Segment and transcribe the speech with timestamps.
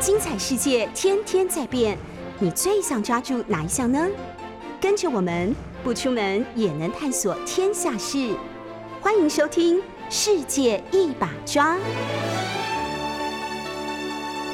[0.00, 1.96] 精彩世界天天在变，
[2.38, 4.06] 你最想抓住哪一项呢？
[4.80, 8.34] 跟着我们不出门也能探索天下事，
[9.00, 9.78] 欢迎收听《
[10.10, 11.76] 世界一把抓》。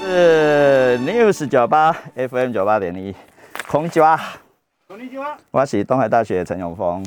[0.01, 3.15] 是 News 九八 FM 九八点一，
[3.69, 4.19] 空气哇，
[4.89, 5.37] こんにちは。
[5.51, 7.05] 我是东海大学陈永峰。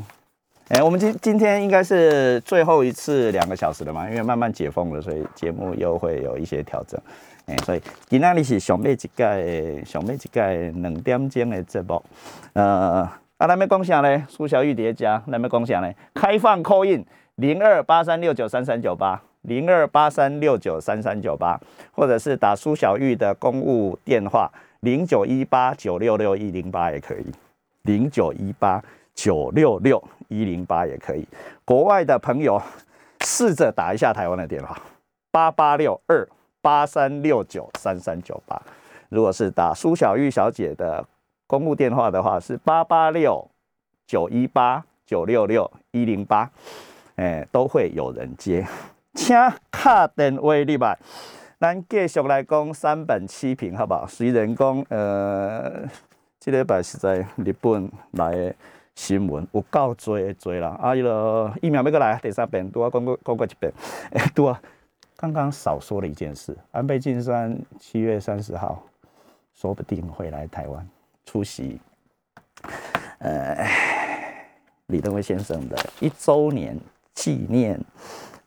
[0.69, 6.99] 哎、我们今今天应该是最后一次两个小时了嘛，因为慢慢解封了，所以节目又会有一些调整。
[7.58, 12.02] 所以今天你是上尾一届上尾一届两点钟的节目。
[12.52, 13.08] 呃，
[13.38, 14.26] 啊，咱要讲啥呢？
[14.28, 15.92] 苏小玉叠加，咱要讲啥呢？
[16.14, 17.04] 开放扣印
[17.36, 19.20] 零二八三六九三三九八。
[19.44, 21.58] 零二八三六九三三九八，
[21.92, 27.24] 或者是打苏小玉的公务电话零九一八九六六一零八也可以，
[27.84, 31.26] 零九一八九六六一零八也可以。
[31.64, 32.60] 国外的朋友
[33.24, 34.78] 试着打一下台湾的电话
[35.30, 36.28] 八八六二
[36.60, 38.60] 八三六九三三九八。
[39.08, 41.04] 如果是打苏小玉小姐的
[41.46, 43.48] 公务电话的话，是八八六
[44.06, 46.48] 九一八九六六一零八，
[47.16, 48.64] 哎，都会有人接。
[49.14, 49.36] 请
[49.70, 50.96] 打电话入吧，
[51.58, 54.06] 咱继续来讲三本七评，好不好？
[54.06, 55.82] 虽然讲，呃，
[56.38, 58.54] 这礼拜是在日本来的
[58.94, 63.72] 新闻有够多的多啦，啊，伊个疫苗要过来第三遍，拄啊讲过讲过一遍，
[64.12, 64.62] 诶、 拄啊，
[65.20, 68.82] 刚刚少说了一件事，安倍晋三七月三十号
[69.52, 70.88] 说不定会来台湾
[71.26, 71.78] 出席，
[73.18, 73.68] 呃，
[74.86, 76.74] 李登辉先生的一周年
[77.12, 77.78] 纪念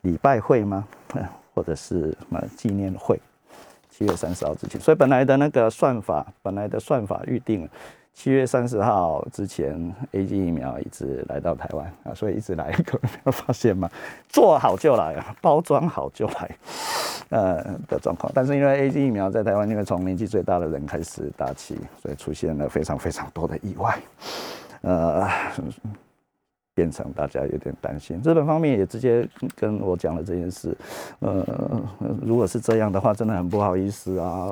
[0.01, 0.87] 礼拜会吗？
[1.53, 3.19] 或者是什么纪念会？
[3.91, 7.69] 七月三十号之前，所以本来的那个算法，本来的算法预定了
[8.13, 13.89] 七月三十号之前，A G 疫苗一直来到台湾啊，所以一直来，各位没有发现吗？
[14.29, 16.57] 做好就来啊，包装好就来，
[17.29, 18.31] 呃的状况。
[18.33, 23.99] 但是因为 A G 疫苗在台湾，因为从年纪最大的人开始打起，所以出现了非常非常多的意外，
[24.81, 25.27] 呃。
[26.75, 28.19] 变成大家有点担心。
[28.23, 30.75] 日本方面也直接跟我讲了这件事，
[31.19, 31.45] 呃，
[32.19, 34.51] 如果是这样的话，真的很不好意思啊。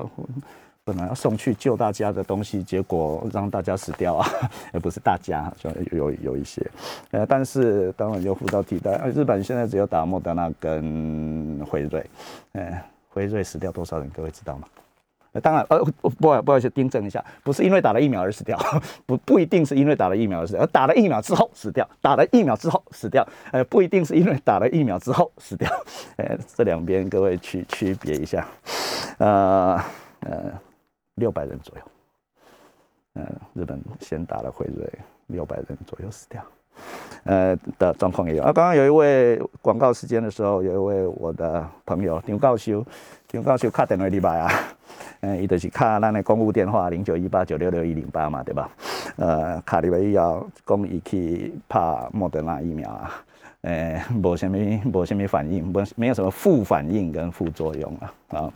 [0.84, 4.28] 本来要送去救大家的东西，结果让大家死掉啊，
[4.74, 6.66] 也 不是大家，就有有一些，
[7.12, 8.98] 呃，但是当然有辅导替代。
[9.14, 12.06] 日本现在只有打莫德纳跟辉瑞，
[12.54, 14.68] 呃，辉瑞死掉多少人，各位知道吗？
[15.34, 18.60] 呃当然，呃，不不好不好意思，订正一下，不是因为打了疫苗而死掉，
[19.06, 25.70] 不不一定是因为打了疫苗而死掉，而打了疫苗之后死掉，打了疫苗之后死掉，呃，不一定是因为打了疫苗之后死掉，
[26.18, 28.46] 呃，这两边各位区区别一下，
[29.20, 29.82] 呃
[30.22, 30.52] 呃，
[31.16, 31.84] 六百人左右，
[33.16, 34.90] 嗯，日本先打了辉瑞，
[35.28, 36.42] 六百人左右死掉。
[37.24, 38.52] 呃的状况也有啊。
[38.52, 42.84] 刚刚有一位广告时间的时候，有一位我的朋友张教授，
[43.28, 44.52] 张教授打电话入来啊，
[45.20, 48.70] 嗯， 伊就是卡咱的公务电话零九一八九六六一零八嘛，对吧？
[49.18, 53.12] 呃，卡入来以后，讲伊去拍莫德纳疫苗啊，
[53.64, 54.58] 诶、无什么
[54.94, 58.54] 无什么反应，没没有什么副反应跟副作用啊啊。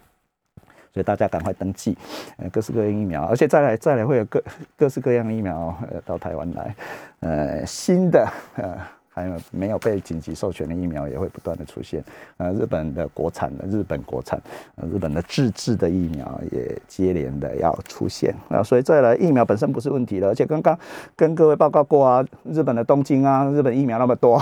[0.95, 1.97] 所以大家赶快登记，
[2.37, 4.41] 呃，各式各样疫苗，而且再来再来会有各
[4.77, 6.75] 各式各样的疫苗呃到台湾来，
[7.19, 8.25] 呃，新的
[8.55, 8.77] 呃
[9.15, 12.03] 还有没有被紧急授权的疫苗也会不断的出现，
[12.35, 14.37] 呃，日本的国产的日本国产，
[14.75, 18.35] 呃，日本的自制的疫苗也接连的要出现。
[18.49, 20.77] 啊，所以再来疫苗本身不是问题了，而且刚刚
[21.15, 24.41] 跟各位报告过啊，日本的东京啊，日本疫苗那么多，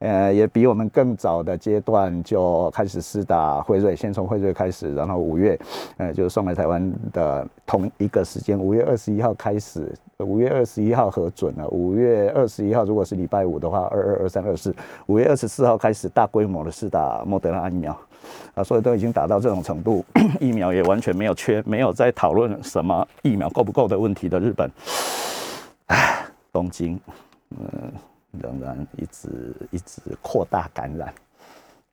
[0.00, 5.56] 呃，也比我们更早的阶段就开始施打辉瑞，先从辉瑞开始，然后五月，
[5.96, 14.74] 呃，就送来台湾的同一个时间，五月二十一号开始，五月二十一号核准了，五月二十一号如果是礼拜五的话，二二二三二四，
[15.06, 17.96] 五月二十四号开始大规模的试打莫德纳疫苗。
[18.54, 20.04] 啊，所以都已经达到这种程度，
[20.40, 24.70] 疫苗也完全没有缺，没有在讨论什么疫苗够不够的问题的日本，
[25.86, 27.00] 唉，东京，
[27.50, 27.92] 嗯，
[28.32, 31.14] 仍然一直一直扩大感染，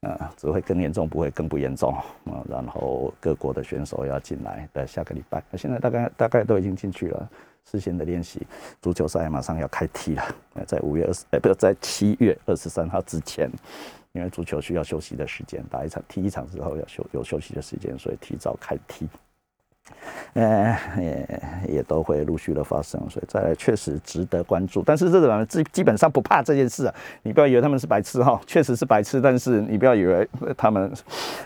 [0.02, 2.04] 啊，只会更严重，不会更不严重啊。
[2.50, 7.30] 然后各国的选手要进来的下个礼拜，现在大概大概都已经进去了。
[7.70, 8.46] 事先的练习，
[8.82, 10.24] 足球赛马上要开踢了，
[10.54, 13.50] 呃，在五月二十，哎，不是在七月二十三号之前，
[14.12, 19.08] 因为足球需要休息的时间，打一场踢一场之后要休有休息的时间，所以提早开踢。
[20.34, 24.82] 呃，也也都会陆续的发生，所以再来确实值得关注。
[24.84, 30.28] 但是日本基基本上不怕这件事啊，你不要以为他们是白痴哈，确实是白痴，但是你不要以为
[30.58, 30.92] 他们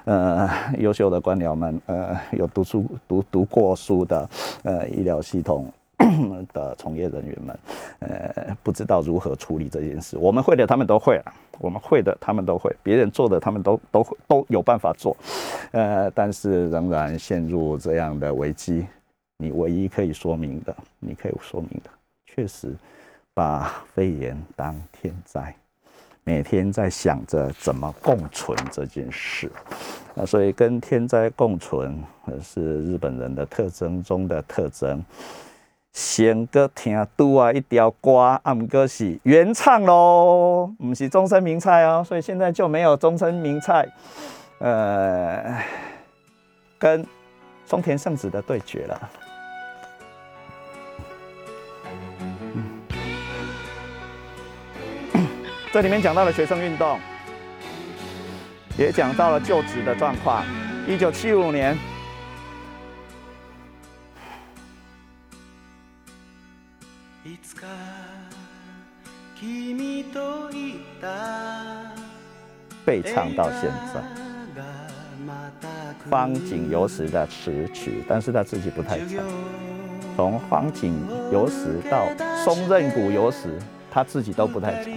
[0.06, 4.30] 呃优秀的官僚们，呃有读书读读过书的
[4.64, 5.70] 呃医疗系统
[6.54, 7.60] 的从业人员们，
[8.00, 10.18] 呃，不知道如何处理这件事。
[10.18, 15.16] 我们会的，他们都会啊；我们会的，他们都会；别人做的，他们都都都有办法做。
[15.72, 18.88] 呃，但是仍然陷入这样的危机。
[19.38, 21.90] 你唯一可以说明的，你可以说明的，
[22.26, 22.74] 确实
[23.34, 25.54] 把肺炎当天灾。
[26.24, 29.52] 每天在想着怎么共存这件事，
[30.14, 31.98] 那所以跟天灾共存
[32.42, 35.04] 是日本人的特征中的特征。
[35.92, 43.88] 先个听拄啊一条歌，啊毋过是原唱喽，不是终身名菜哦，所以现在就没有终身名菜。
[44.60, 45.64] 呃，
[46.78, 47.06] 跟
[47.66, 49.10] 松田圣子的对决了。
[55.72, 57.00] 这里面讲到了学生运动，
[58.78, 60.44] 也讲到了就职的状况。
[60.88, 61.78] 一九七五年，
[72.86, 74.02] 被唱到现在。
[76.10, 79.24] 方景有时的词曲，但是他自己不太唱。
[80.16, 82.08] 从方景有时到
[82.44, 83.60] 松任谷有时，
[83.92, 84.92] 他自己都不太唱。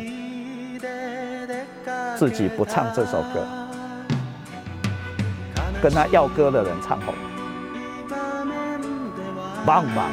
[2.17, 3.47] 自己不唱这首歌，
[5.83, 7.15] 跟他要歌的人唱红，
[9.67, 10.11] 棒棒！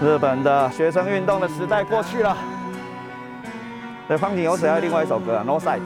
[0.00, 2.36] 日本的学生运动的时代过去了。
[4.06, 5.80] 对，方景有时还有另外一首歌《No Side》，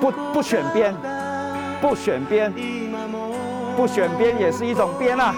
[0.00, 0.94] 不不选边，
[1.80, 2.52] 不选边，
[3.76, 5.34] 不选边也是一种边啊！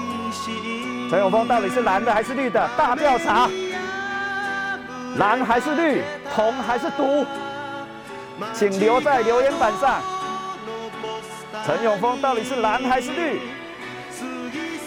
[1.11, 2.69] 陈永峰到底是蓝的还是绿的？
[2.77, 3.49] 大调查。
[5.17, 6.03] 蓝还是绿，
[6.35, 7.27] 红还是毒，
[8.53, 10.01] 请留在留言板上。
[11.67, 13.41] 陈永峰到底是蓝还是绿，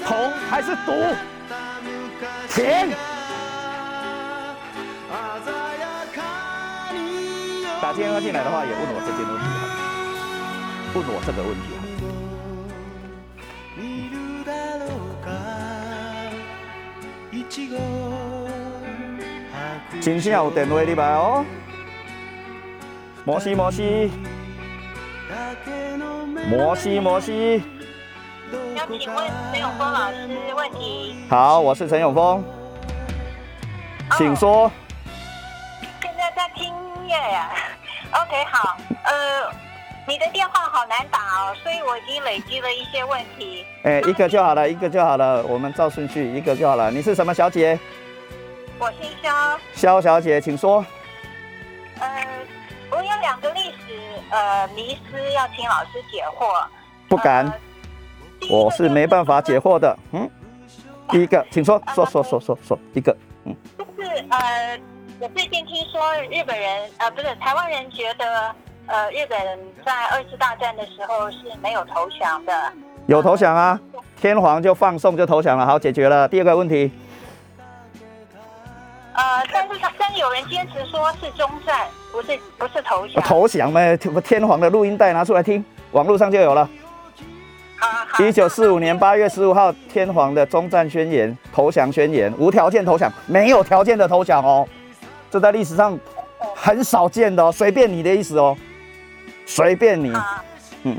[0.05, 0.93] 红还是毒？
[2.55, 2.89] 甜。
[7.81, 9.63] 打电话进来的话，也问我这件问题哈，
[10.95, 11.83] 问我这个问题哈。
[20.01, 21.45] 真正有电话入来哦，
[23.25, 24.09] 摩西摩西，
[26.49, 27.61] 摩西摩西。
[28.87, 31.15] 要请问陈永峰老师问题。
[31.27, 32.43] 好，我是陈永峰，
[34.15, 34.71] 请说。
[36.01, 37.49] 现在在听音乐呀。
[38.13, 38.77] OK，好。
[39.03, 39.51] 呃，
[40.07, 43.65] 你的电话好难打哦，所以我已经累积了一些问题。
[43.83, 46.91] 哎，一个就好了，一个就好了，我们照顺序，一个就好了。
[46.91, 47.79] 你是什么小姐？
[48.77, 50.85] 我姓肖，肖小姐，请说。
[51.99, 52.27] 呃，
[52.91, 53.99] 我有两个历史
[54.29, 56.63] 呃迷思要请老师解惑。
[57.07, 57.51] 不敢，
[58.49, 59.97] 我是没办法解惑的。
[60.11, 60.29] 嗯，
[61.09, 63.15] 第一个，请说，说说说说说一个。
[63.45, 64.79] 嗯，就是呃，
[65.19, 66.01] 我最近听说
[66.31, 68.55] 日本人呃不是台湾人觉得
[68.87, 69.37] 呃日本
[69.85, 72.73] 在二次大战的时候是没有投降的。
[73.07, 73.79] 有投降啊，
[74.19, 76.27] 天皇就放送就投降了，好解决了。
[76.27, 76.91] 第二个问题。
[79.13, 83.23] 呃，但是但是有人坚持说是中战，不是不是投降。
[83.23, 86.69] 投降呗，天皇的录音带拿出来听，网络上就有了。
[87.77, 94.67] 好，一九四五年八月十五号，天皇的终战宣言、投降宣言，无条件投降，没有条件的投降哦，
[95.29, 95.97] 这在历史上
[96.55, 98.55] 很少见的哦，随便你的意思哦，
[99.45, 100.13] 随便你。
[100.83, 100.95] 嗯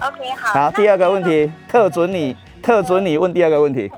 [0.00, 0.62] ，OK，好。
[0.64, 3.90] 好，第二个问题，特准你，特准你问第二个问题。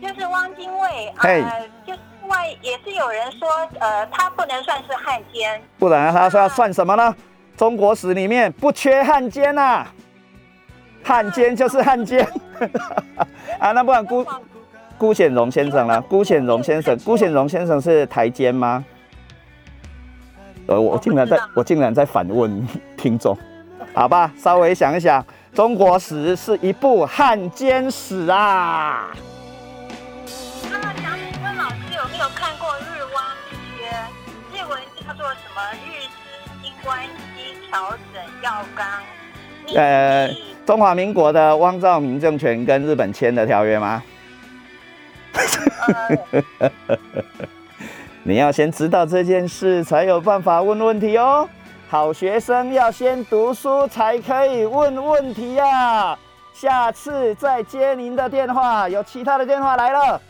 [0.00, 1.44] 就是汪精卫，嘿。
[2.28, 3.48] 外也是有人说，
[3.80, 7.12] 呃，他不能算是汉奸，不然他说要算什么呢？
[7.56, 9.84] 中国史里面不缺汉奸呐，
[11.02, 12.26] 汉奸就是汉奸。
[13.58, 14.26] 啊，那不然辜
[14.98, 16.00] 辜显荣先生呢？
[16.02, 18.84] 辜显荣先生，辜显荣先生是台奸吗？
[20.66, 22.66] 呃，我竟然在我竟然在反问
[22.96, 23.36] 听众，
[23.94, 29.08] 好吧，稍微想一想，中国史是一部汉奸史啊。
[30.70, 33.24] 那想问老师有没有看过日汪
[33.76, 33.90] 宣，
[34.52, 35.60] 日文叫做什么？
[35.72, 37.00] 日之新关
[37.34, 38.86] 西调整要纲。
[39.74, 40.28] 呃，
[40.70, 44.00] 中华民国的汪兆铭政权跟日本签的条约吗？
[48.22, 51.48] 你要先知道这件事，才有办法问问题哦。
[51.88, 56.16] 好学生要先读书，才可以问问题呀。
[56.52, 60.20] 下次再接您的电话，有其他的电话来了。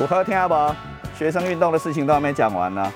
[0.00, 0.54] 符合听不？
[1.14, 2.90] 学生运动的事情都还没讲完呢。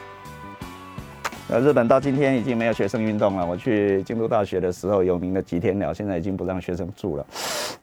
[1.50, 3.44] 呃，日本到今天已经没有学生运动了。
[3.44, 7.26] 我去京都大学的时候，有名的吉田鸟现在已经不让学生住了。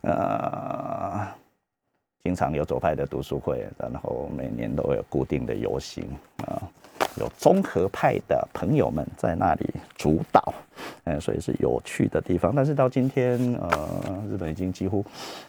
[0.01, 1.27] 呃，
[2.23, 6.03] 经常有左派的读书会，然后每年都有固定的游行
[6.47, 6.57] 啊，
[7.17, 10.51] 有综合派的朋友们在那里主导，
[11.03, 12.55] 嗯，所以是有趣的地方。
[12.55, 15.05] 但是到今天，呃，日本已经几乎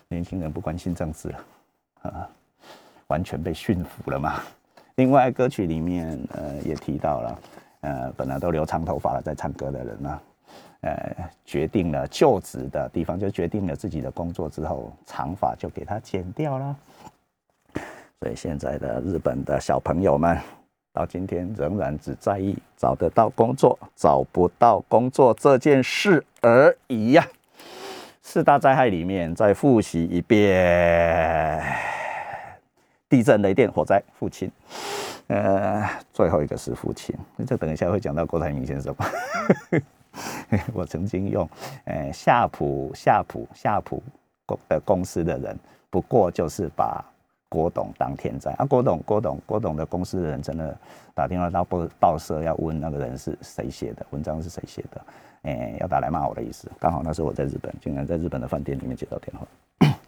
[0.09, 1.39] 年轻人不关心政治了，
[2.03, 2.29] 啊，
[3.13, 4.41] 完全被驯服了嘛。
[4.95, 7.39] 另外，歌曲里面呃也提到了。
[7.83, 10.21] 呃，本来都留长头发了，在唱歌的人呢，
[10.83, 16.77] 呃，决定了就职的地方，就决定了自己的工作之后，长发就给他剪掉了。
[18.21, 20.39] 所以现在的日本的小朋友们，
[20.93, 27.27] 到今天仍然只在意找得到工作，找不到工作这件事而已呀。
[28.23, 31.61] 四大灾害里面再复习一遍：
[33.13, 34.51] 地震、雷电、火灾、父亲。
[35.27, 37.15] 呃，最后一个是父亲，
[37.47, 39.07] 这等一下会讲到郭台铭先生吧。
[40.73, 41.47] 我曾经用，
[41.85, 44.03] 呃，夏普夏普夏普
[44.47, 45.55] 公的公司的人，
[45.91, 47.05] 不过就是把
[47.53, 48.65] 郭董当天灾啊。
[48.65, 50.75] 郭董郭董郭董的公司的人真的
[51.13, 55.01] 打电话到报报社要问那个人是谁写的，文章是谁写的，
[55.43, 56.71] 哎，要打来骂我的意思。
[56.81, 59.47] 刚好那时候我在日本，竟然在日本的饭店里面接到电话。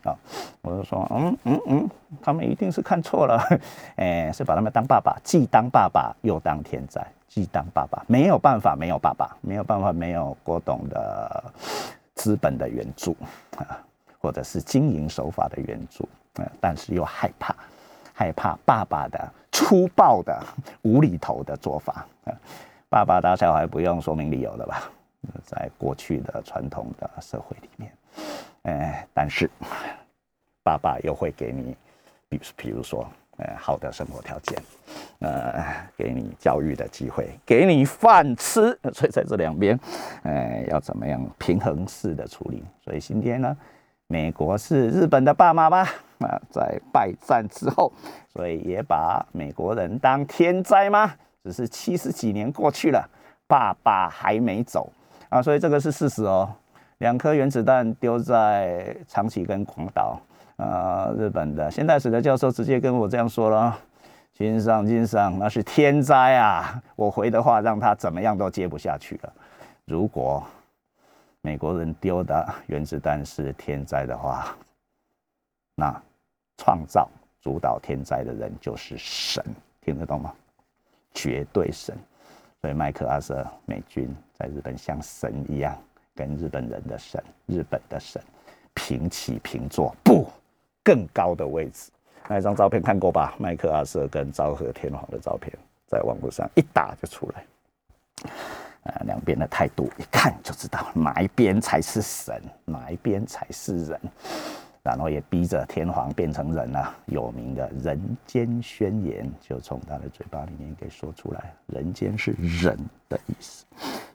[0.11, 0.17] 啊，
[0.63, 1.91] 我就说，嗯嗯嗯，
[2.23, 3.39] 他们一定是看错了，
[3.97, 11.45] 哎，是把他们当爸爸，既当爸爸又当天灾，既当爸爸没有办法，没有爸爸，没有办法，没有郭董的
[12.15, 13.17] 资本的援助
[13.57, 13.81] 啊，
[14.21, 16.07] 或者是经营手法的援助，
[16.39, 17.55] 嗯，但是又害怕，
[18.13, 20.43] 害怕爸爸的粗暴的
[20.83, 22.07] 无厘头的做法，
[22.89, 24.91] 爸爸打小孩不用说明理由的吧，
[25.45, 27.93] 在过去的传统的社会里面。
[28.63, 29.49] 哎，但是
[30.63, 31.77] 爸爸又会给你，
[32.29, 34.63] 比比如说，呃，好的生活条件，
[35.21, 35.63] 呃，
[35.97, 39.79] 给你教育的机会，给你饭吃，所以在这两边，
[40.23, 42.65] 呃，要怎么样平衡式的处理？
[42.83, 43.57] 所以今天呢，
[44.07, 45.87] 美国是日本的爸妈吧？
[46.51, 47.93] 在败战之后，
[48.33, 51.15] 所以也把美国人当天灾吗？
[51.43, 53.09] 只是七十几年过去了，
[53.47, 54.91] 爸爸还没走
[55.29, 56.49] 啊，所以这个是事实哦。
[56.99, 60.19] 两颗原子弹丢在长崎跟广岛，
[60.57, 63.79] 呃，日本的现代史的教授直接跟我这样说了
[64.33, 69.33] ：“金上金上，那是天灾啊！”我回的话让他怎么样都接不下去了。
[69.85, 70.43] 如果
[71.43, 74.57] 美国人丢的原子弹是天灾的话，
[75.75, 76.03] 那
[76.57, 77.09] 创造
[77.41, 79.45] 主导天灾的人就是神，
[79.81, 80.35] 听得懂吗？
[81.13, 81.97] 绝对神。
[82.61, 84.09] 所以麦克阿瑟美军
[84.39, 85.77] 在日本像神一样。
[86.17, 88.23] 跟日本人的神，日本的神
[88.73, 90.31] 平起平坐，不
[90.81, 91.91] 更高的位置。
[92.29, 93.35] 那一张照片看过吧？
[93.37, 95.53] 麦克阿瑟跟昭和天皇的照片，
[95.89, 97.45] 在网络上一打就出来。
[98.85, 104.01] 啊，两边的态度一看就知道哪一边才是神，哪一边才是人。
[104.85, 106.95] 然后也逼着天皇变成人了。
[107.07, 113.65] 有名的人间宣言就从他的嘴巴里面给说出来：人间是人的意思。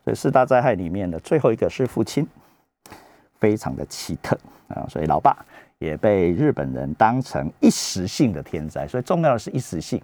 [0.03, 2.25] 所以四大灾害里面的最后一个是父亲，
[3.39, 4.85] 非常的奇特啊。
[4.87, 5.35] 所以老爸
[5.79, 8.87] 也被日本人当成一时性的天灾。
[8.87, 9.99] 所以重要的是一时性，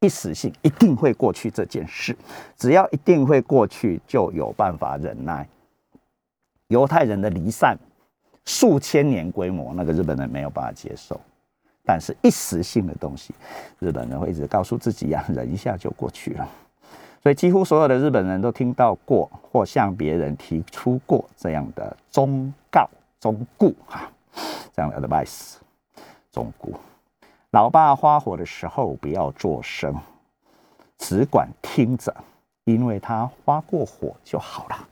[0.00, 2.16] 一时性一定会过去这件事。
[2.56, 5.48] 只要一定会过去，就有办法忍耐。
[6.66, 7.78] 犹太人的离散。
[8.48, 11.20] 数千年规模，那个日本人没有办法接受，
[11.84, 13.34] 但是一时性的东西，
[13.78, 16.48] 日本人会一直告诉自己呀，忍一下就过去了。
[17.22, 22.88] 所以几乎所有的日本人都听到过或向别人提出过这样的忠告、
[23.20, 24.10] 忠固哈，
[24.74, 25.56] 这样的 advice，
[26.32, 26.72] 忠固。
[27.50, 29.94] 老爸发火的时候不要作声，
[30.96, 32.16] 只管听着，
[32.64, 34.88] 因为他发过火就好了。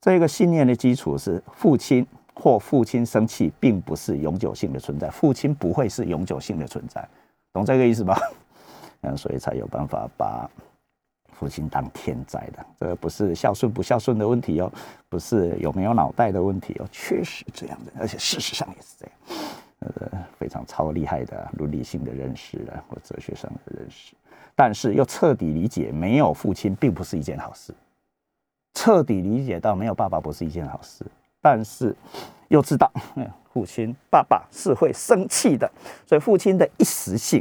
[0.00, 2.06] 这个信念的基础是父亲。
[2.38, 5.08] 或父亲生气，并不是永久性的存在。
[5.08, 7.08] 父亲不会是永久性的存在，
[7.52, 8.16] 懂这个意思吧？
[9.00, 10.48] 嗯，所以才有办法把
[11.32, 12.66] 父亲当天灾的。
[12.78, 14.70] 这不是孝顺不孝顺的问题哦，
[15.08, 19.50] 不是有没有脑袋的问题哦，确实这样的，而且事实上也是这样。
[19.80, 24.14] 呃，非常超厉害的伦理性的认识啊，或哲学上的认识，
[24.54, 27.74] 但是又彻底理解没有父亲并不是一件好事。
[28.74, 31.04] 彻底理解到没有爸爸不是一件好事。
[31.48, 31.94] 但是
[32.48, 32.90] 又知道，
[33.52, 35.70] 父亲爸爸是会生气的，
[36.04, 37.40] 所以父亲的一时性，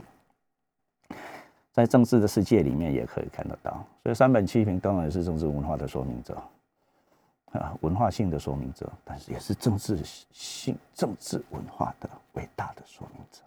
[1.73, 3.83] 在政治的世界里面也可以看得到。
[4.03, 6.37] 所以三本七平当然是政治文化的说明者，
[7.53, 9.97] 啊，文化性的说明者，但是也是政治
[10.31, 13.41] 性、政治文化的伟大的说明者。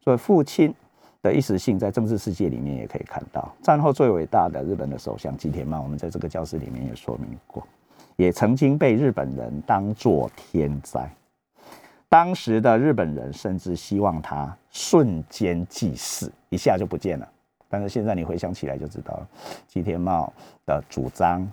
[0.00, 0.74] 所以父亲
[1.22, 3.54] 的一时性，在政治世界里面也可以看到。
[3.62, 7.64] 战后最伟大的日本的首相吉田茂，我们在这个教室里面也说明过，
[8.16, 11.08] 也曾经被日本人当作天灾。
[12.08, 17.28] 当时的日本人甚至希望他瞬间即逝，一下就不见了。
[17.70, 19.28] 但是现在你回想起来就知道了，
[19.66, 20.30] 吉田茂
[20.66, 21.50] 的主张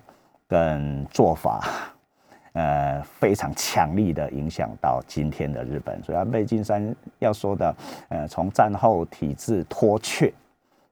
[0.49, 1.63] 跟做法，
[2.51, 6.03] 呃，非常强力的影响到今天的日本。
[6.03, 7.73] 所以安倍晋三要说的，
[8.09, 10.29] 呃，从战后体制脱却，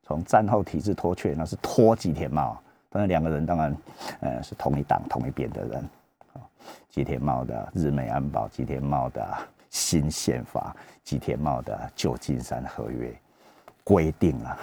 [0.01, 2.57] 从战后体制脱却，那是脱吉田茂。
[2.89, 3.77] 但是两个人当然，
[4.21, 5.89] 呃，是同一党同一边的人。
[6.33, 6.41] 啊
[6.89, 9.25] 吉田茂的日美安保，吉田茂的。
[9.69, 13.13] 新宪法，吉田茂的旧金山合约
[13.83, 14.57] 规定了，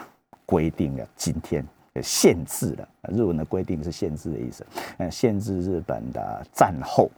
[0.46, 1.64] 规定了今天
[2.02, 4.66] 限制了日文的规定是限制的意思，
[4.96, 7.08] 呃，限制日本的战后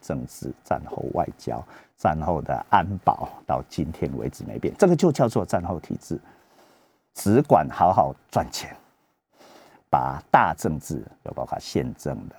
[0.00, 1.64] 政治、战后外交、
[1.96, 6.18] 战后的安保，到今天为止没变，这个就叫做战后体制，
[7.14, 8.76] 只管好好赚钱，
[9.90, 12.36] 把大政治，就包括宪政的、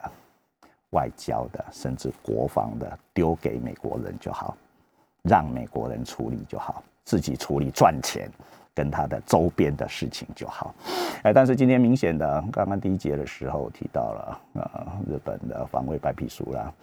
[0.91, 4.55] 外交的，甚至国防的，丢给美国人就好。
[5.21, 8.31] 让美国人处理就好，自己处理赚钱
[8.73, 10.73] 跟他的周边的事情就好。
[11.23, 16.73] 哎，但是今天明显的，刚刚第一节的时候提到了，呃，日本的防卫白皮书啦，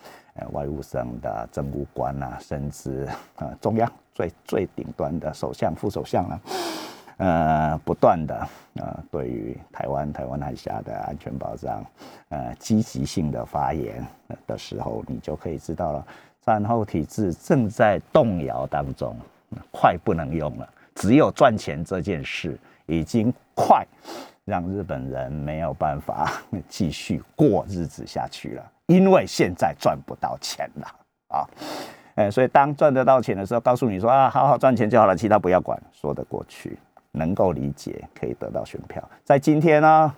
[0.53, 6.39] 外务省的政务官啦，甚至啊，中央最最顶端的首相、副首相啦，
[7.19, 11.85] 呃，不断的呃，对于台湾、台湾海峡的安全保障，
[12.29, 14.05] 呃，积极性的发言
[14.47, 16.07] 的时候，你就可以知道了。
[16.45, 19.17] 战后体制正在动摇当中，
[19.73, 20.69] 快不能用了。
[20.95, 23.85] 只有赚钱这件事，已经快
[24.45, 26.31] 让日本人没有办法
[26.69, 30.87] 继续过日子下去了， 因为现在赚不到钱了
[31.29, 31.49] 啊！
[32.15, 36.79] 哎，所以当赚得到钱的时候，告诉你说啊，好好赚钱就好了，其他不要管，说得过去，
[37.17, 39.03] 能够理解，可以得到选票。
[39.25, 40.15] 在今天呢，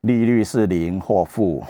[0.00, 1.62] 利率是零或负。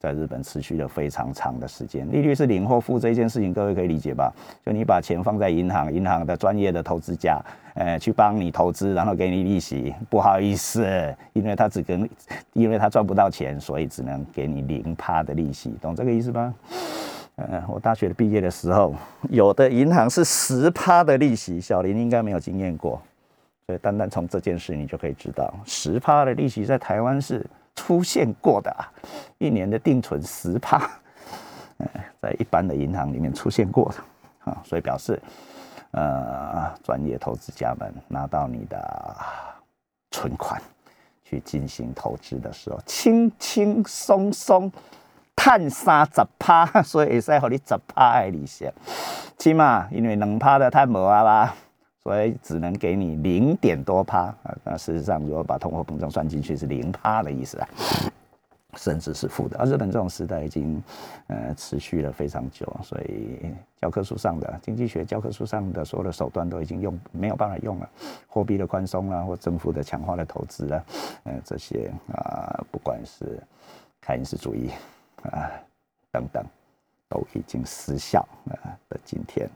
[0.00, 4.32] 在日本持续了非常长的时间，利率是零或负这一件事情，各位可以理解吧？
[4.64, 10.86] 就你把钱放在银行，银行的专业的投资家，呃，去帮你投资，然后给你利息，不好意思，
[11.32, 12.08] 因为他只跟，
[12.52, 16.54] 因为他赚不到钱，所以只能给你零趴的利息，懂这个意思吧？
[17.34, 18.94] 嗯，我大学毕业的时候，
[19.30, 23.02] 有的银行是十趴的利息，小林应该没有经验过，
[23.68, 27.46] 所以单单从这件事，你就可以知道，十趴的利息在台湾是。
[27.80, 28.90] 出现过的啊，
[29.38, 30.82] 一年的定存十趴，
[32.20, 35.22] 在一般的银行里面出现过的啊，所以表示，
[35.92, 39.16] 呃，专业投资家们拿到你的
[40.10, 40.60] 存款
[41.22, 44.70] 去进行投资的时候，轻轻松松
[45.36, 48.68] 探三十趴， 所以会使和你十趴的利息，
[49.38, 51.54] 起码因为两趴的太无啊吧。
[52.08, 57.68] 所以只能给你零点多趴啊，那事实上如果把通货膨胀算进去是零趴的意思啊，
[58.78, 59.58] 甚至是负的。
[59.58, 60.82] 而日本这种时代已经
[61.26, 67.90] 呃持续了非常久，所以教科书上的经济学教科书上的所有的手段都已经用没有办法用了，
[68.26, 70.84] 货币的宽松啊，或政府的强化的投资啊，
[71.24, 73.38] 呃这些啊不管是
[74.00, 74.70] 凯恩斯主义
[75.24, 75.50] 啊
[76.10, 76.42] 等等，
[77.06, 79.46] 都已经失效啊的今天。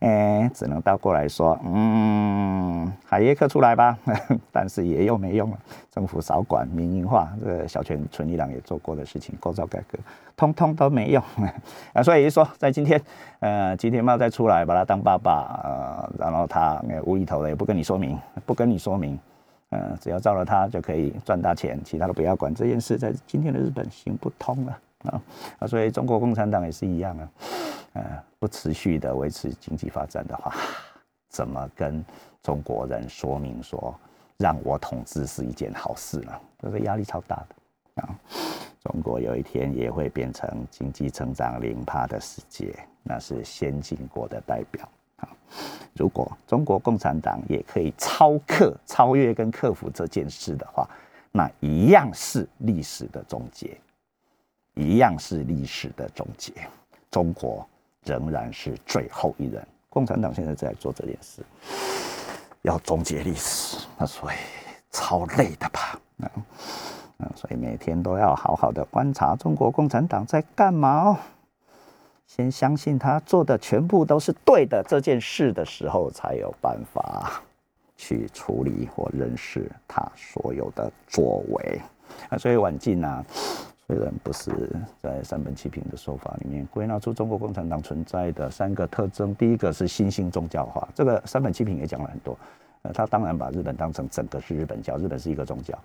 [0.00, 3.98] 哎，只能倒过来说，嗯，海耶克出来吧，
[4.52, 5.58] 但是也又没用了。
[5.90, 9.98] 政府少管民营化，这个小泉纯一郎也做过的事情，构造改革，
[10.36, 11.22] 通通都没用
[11.94, 12.02] 啊。
[12.02, 13.00] 所以说，在今天，
[13.40, 19.18] 呃，吉田茂再出来把他当爸爸，呃，然后他无厘头的也不跟你说明，不跟你说明，
[19.70, 22.54] 呃，只要照了他就可以赚大钱，其他的不要管。
[22.54, 25.66] 这件事在今天的日本行不通了啊！
[25.66, 27.28] 所以中国共产党也是一样啊。
[27.94, 28.02] 呃，
[28.38, 30.54] 不持续的维持经济发展的话，
[31.28, 32.04] 怎么跟
[32.42, 33.94] 中国人说明说
[34.36, 36.32] 让我统治是一件好事呢？
[36.58, 38.14] 这个压力超大的啊！
[38.82, 45.28] 中国有一天也会变成经济成长零趴的世界，那是先进国的代表啊！
[45.94, 50.88] 如果中国共产党也可以超克、超越跟克服这件事的话，
[51.32, 53.76] 那一样是历史的终结，
[54.76, 56.52] 一样是历史的终结，
[57.10, 57.66] 中国。
[58.08, 59.66] 仍然是最后一人。
[59.90, 61.42] 共产党现在在做这件事，
[62.62, 64.36] 要终结历史，那所以
[64.92, 66.00] 超累的吧？
[66.18, 66.30] 嗯
[67.18, 71.18] 嗯，所以每天都要好好的观察中国共产党在干嘛哦。
[72.28, 77.42] 先相信他做的全部都是对的这件事的时候，才有办法
[77.96, 81.80] 去处理或认识他所有的作为。
[82.28, 83.24] 啊，所以晚近啊。
[83.86, 84.50] 虽然不是
[85.00, 92.36] 在三本七品的说法里面归纳出中国共产党存在的三个特征，第一个是新兴宗教化，这个三本七品也讲了很多。
[92.82, 95.78] 呃，他当然把日本当成整个是日本教，日本是一个宗教，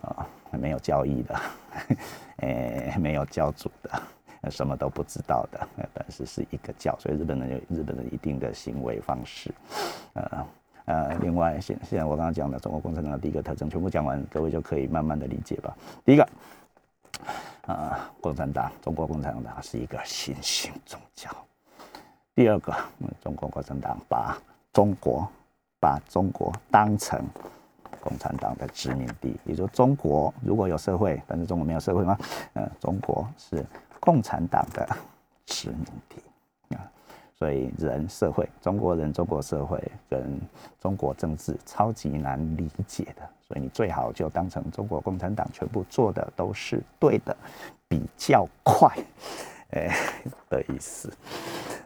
[0.00, 1.40] 啊，没有教义的，
[2.40, 9.52] 诶，没有教主的，什么都不知道的，但是是一个教，所以日本人有日本人一定的行为方式，
[10.14, 10.46] 呃
[10.86, 15.76] 呃，另外现现在我刚刚讲的中国共产党的第一个特征全部讲完，各位就可以慢慢的理解吧。
[16.04, 16.26] 第一个，
[17.66, 21.30] 啊，共产党，中国共产党是一个新兴宗教。
[22.34, 22.74] 第二个，
[23.20, 24.36] 中国共产党把
[24.72, 25.28] 中国
[25.78, 27.22] 把中国当成
[28.00, 32.16] 共产党的殖民地，也就中国如果有社会，但是中国没有社会吗？
[32.54, 33.64] 呃，中国是
[33.98, 34.88] 共产党的
[35.44, 36.80] 殖民地啊，
[37.38, 40.40] 所以人社会，中国人中国社会跟
[40.80, 47.36] 中国政治超级难理解的，所以你最好就当成中国共产党全部做的都是对的，
[47.88, 48.88] 比较快。
[49.70, 49.92] 哎，
[50.48, 51.12] 的意思，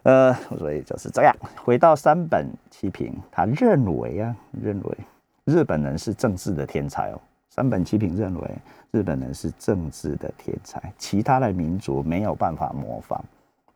[0.03, 1.35] 呃，所以就是这样。
[1.65, 4.99] 回到三本齐平，他认为啊，认为
[5.47, 7.21] 日本人是政治的天才哦。
[7.49, 8.51] 三本齐平认为
[8.91, 13.25] 日本人是政治的天才，其他的民族没有办法模仿。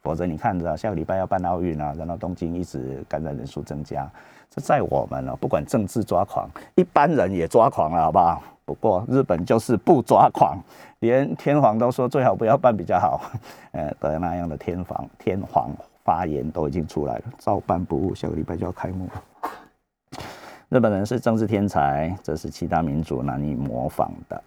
[0.08, 4.10] 否则你看着下个礼拜要办奥运啊，然后东京一直感染人数增加，
[4.48, 8.42] 这在我们呢，不管政治抓狂，一般人也抓狂了，好不好？
[8.64, 10.58] 不过日本就是不抓狂，
[11.00, 13.20] 连天皇都说最好不要办比较好，
[13.72, 15.70] 呃，的那样的天皇天皇
[16.04, 20.22] 发言都已经出来了，照办不误，下个礼拜就要开幕了。
[20.70, 24.42] 日本人是政治天才，这是其他民族难以模仿的，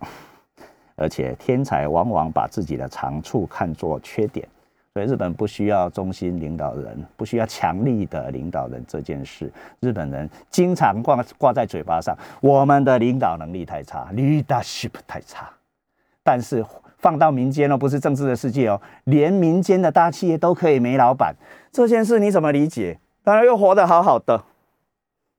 [0.95, 4.47] 而且天才往往把自己的长处看作缺点。
[4.93, 9.49] 所以日本不需要中心领导人，不需要强力的领导人这件事，
[9.79, 12.13] 日本人经常挂挂在嘴巴上。
[12.41, 15.49] 我们的领导能力太差，leadership 太差。
[16.23, 16.63] 但是
[16.97, 21.33] 放到民间哦，不是政治的世界哦，连民间的大企业都可以没老板，
[21.71, 22.99] 这件事你怎么理解？
[23.23, 24.43] 当然又活得好好的，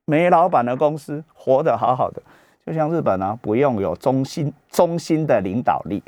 [0.06, 2.22] 没老板的公司活得好好的。
[2.64, 6.00] 就像日本啊，不用有中心中心的领导力，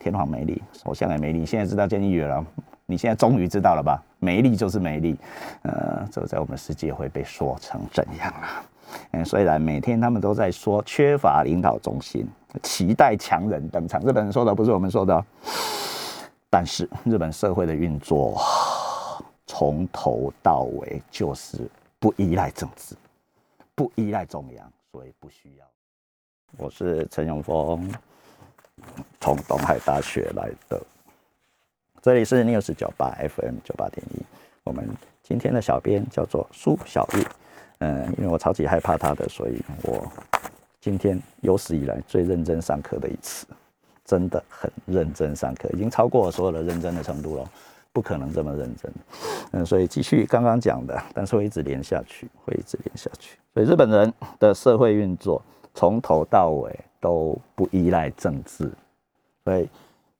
[0.00, 2.44] 天皇没力，首相也没力，现在知道建议员了，
[2.86, 4.02] 你现在终于知道了吧？
[4.18, 5.16] 没力就是没力，
[5.62, 8.64] 呃，这在我们世界会被说成怎样啊？
[9.12, 12.26] 嗯，虽然每天他们都在说缺乏领导中心，
[12.62, 15.24] 期待强人登场，日本人说的不是我们说的，
[16.48, 18.40] 但是日本社会的运作
[19.46, 21.58] 从头到尾就是
[21.98, 22.94] 不依赖政治，
[23.74, 24.72] 不依赖中央。
[24.90, 25.66] 所以不需要。
[26.56, 27.88] 我是陈永峰，
[29.20, 30.80] 从东海大学来的。
[32.00, 34.22] 这里是 News 九八 FM 九八点一。
[34.64, 34.88] 我们
[35.22, 37.26] 今天的小编叫做苏小玉。
[37.78, 40.10] 嗯，因为我超级害怕他的，所以我
[40.80, 43.46] 今天有史以来最认真上课的一次，
[44.04, 47.50] 真的很认真上课，已经超过我所有的认真的程度了。
[47.90, 48.92] 不可能这么认真，
[49.52, 53.36] 嗯，所以继续刚刚讲的，但是会一直连下去，会一直连下去。
[53.54, 55.42] 所以日本人的社会运作
[55.74, 58.70] 从头到尾都不依赖政治，
[59.44, 59.68] 所以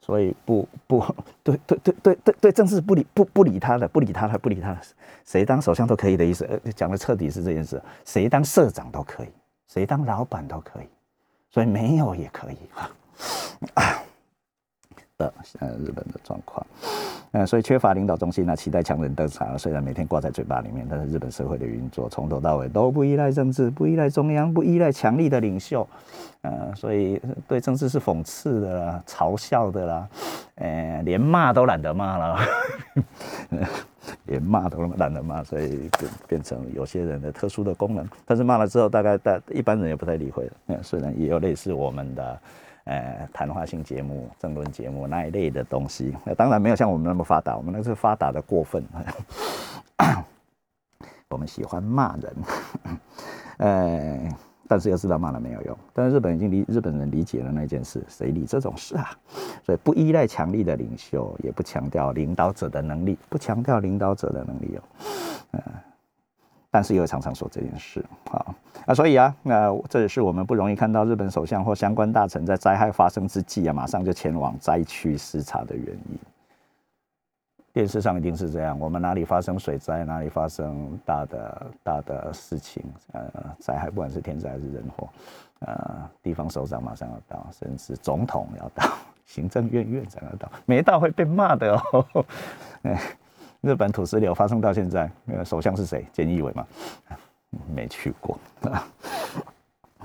[0.01, 1.05] 所以不不
[1.43, 4.81] 对对对对对对政治不理不不理他的，不理他的不理他的，
[5.25, 6.49] 谁当首相都可以的意思。
[6.75, 9.29] 讲的彻底是这件事，谁当社长都可以，
[9.67, 10.89] 谁当老板都可以，
[11.51, 12.57] 所以没有也可以
[13.75, 13.99] 啊。
[15.19, 16.65] 的呃日本的状况。
[17.33, 19.59] 嗯，所以缺乏领导中心呢，期待强人登场。
[19.59, 25.87] 虽然每天挂在嘴巴里面，但是日本社会的运作从头到尾都不依赖政治，不依赖中央，不依赖强力的领袖。
[26.43, 30.09] 呃，所以对政治是讽刺的啦，嘲笑的啦，
[30.55, 32.39] 呃，连骂都懒得骂了，
[34.27, 38.09] 连骂都懒得骂，所以变变成有些人的特殊的功能。
[38.25, 40.83] 但是骂了之后，大概大一般人也不太理会了。
[40.83, 42.39] 虽然也有类似我们的。
[42.89, 48.83] 呃，谈话性节目、政论节目那一类的东西，那当然没有像我们那么发达，我们那是发达的过分。
[51.29, 52.35] 我们喜欢骂人，
[53.59, 54.19] 呃，
[54.67, 55.77] 但是要知道骂了没有用。
[55.93, 59.11] 但是日本已经理日本人理解了那件事，谁理这种事啊？
[59.63, 64.83] 所以不依赖强力的领袖，也不强调领导者的能力，不强调领导者的能力哦，
[65.53, 65.63] 嗯。
[66.71, 68.55] 但是又常常说这件事啊
[68.87, 76.19] 啊，所以啊，那这也是我们不容易看到日本首相或相关大臣在灾害发生之际啊，马上就前往灾区视察的原因。
[77.71, 85.09] 电视上一定是这样，我们哪里发生水灾，哪里发生大的大的事情，呃，灾害不管是天灾还是人祸，
[85.61, 88.89] 呃，地方首长马上要到，甚至总统要到，
[89.27, 92.25] 行政院院长要到，没到会被骂的哦。
[93.61, 96.07] 日本土石流发生到现在，呃，首相是谁？
[96.15, 96.67] 菅义伟嘛，
[97.75, 98.39] 没去过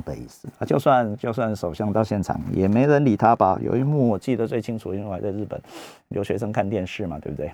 [0.04, 0.48] 的意思。
[0.60, 3.60] 啊，就算就算首相到现场，也没人理他吧？
[3.62, 5.62] 有一幕我记得最清楚，因为我还在日本
[6.08, 7.52] 留学生看电视嘛，对不对？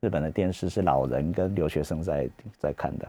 [0.00, 3.08] 日本的电视是老人跟留学生在在看的。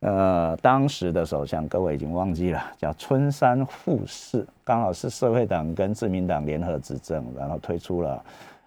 [0.00, 8.24] 呃，当时的首相各位已经忘记了，叫春山富士，刚好是社会党跟自民党联合执政，然后推出了，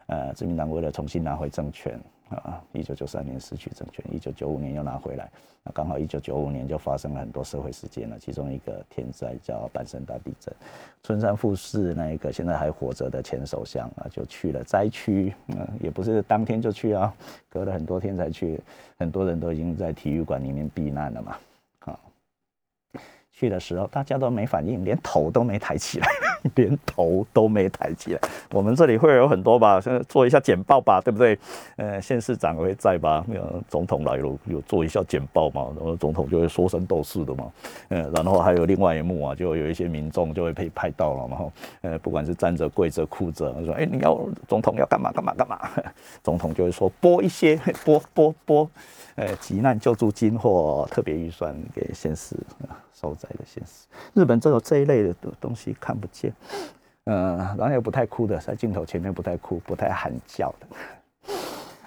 [0.08, 1.97] 呃，自民党为了重新拿回政权。
[2.38, 5.30] 啊，一九九三年失去政权，一九九五年又拿回来，
[5.63, 10.54] 那刚好一九九五年就发生了很多社会事件了，其中一个天灾叫阪神大地震，
[11.04, 17.13] 春山富士那一个现在还活着的前首相啊，就去了灾区，嗯，也不是当天就去啊，
[17.50, 18.60] 隔了很多天才去，
[18.98, 21.38] 很多人都已经在体育馆里面避难了嘛，
[21.80, 22.00] 啊，
[23.32, 26.08] 去的时候大家都没反应，连头都没抬起来。
[26.56, 28.19] 连头都没抬起来，
[28.51, 31.38] 我们这里会有很多吧，现在做一下简报吧，对不对？
[31.75, 33.23] 呃，县市长会在吧？
[33.27, 35.67] 没有总统来了，有做一下简报嘛？
[35.77, 37.51] 然后总统就会说三道四的嘛。
[37.89, 41.38] 呃，然后还有另外一幕啊，就有一些民众就会被拍到了嘛。
[41.82, 45.12] 呃，不管是站着、跪着、哭着，说：“哎，你要总统要干嘛？
[45.12, 45.34] 干嘛？
[45.34, 45.60] 干嘛？”
[46.23, 48.69] 总统就会说：“拨一些，拨拨拨，
[49.15, 52.36] 呃，急难救助金或特别预算给县市。”
[53.02, 56.32] 受灾的现实，日本这种这一类的东西看不见，
[57.06, 60.68] 嗯，然后又不太哭的，在镜头前面不太哭、不太喊叫的，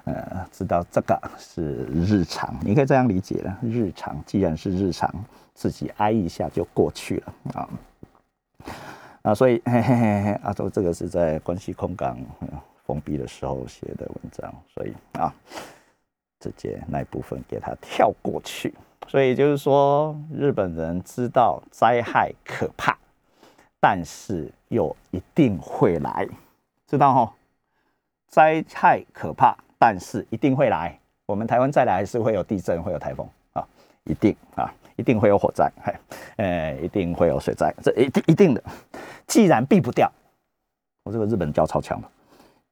[0.06, 3.56] 呃，知道这个是日常，你可以这样理解了。
[3.62, 5.08] 日常既然是日常，
[5.54, 7.68] 自己挨一下就过去了啊
[9.22, 12.18] 啊，所以嘿嘿嘿嘿，阿周这个是在关西空港
[12.84, 15.32] 封闭的时候写的文章，所以啊，
[16.40, 18.74] 直接那一部分给他跳过去。
[19.06, 22.96] 所以就是说，日本人知道灾害可怕，
[23.80, 26.26] 但是又一定会来，
[26.86, 27.32] 知道哈？
[28.28, 30.98] 灾害可怕，但是一定会来。
[31.26, 33.64] 我们台湾再来还是会有地震，会有台风啊，
[34.04, 35.94] 一定啊，一定会有火灾，嘿，
[36.36, 38.62] 呃，一定会有水灾，这一定一定的。
[39.26, 40.10] 既然避不掉，
[41.04, 42.08] 我这个日本教超强的。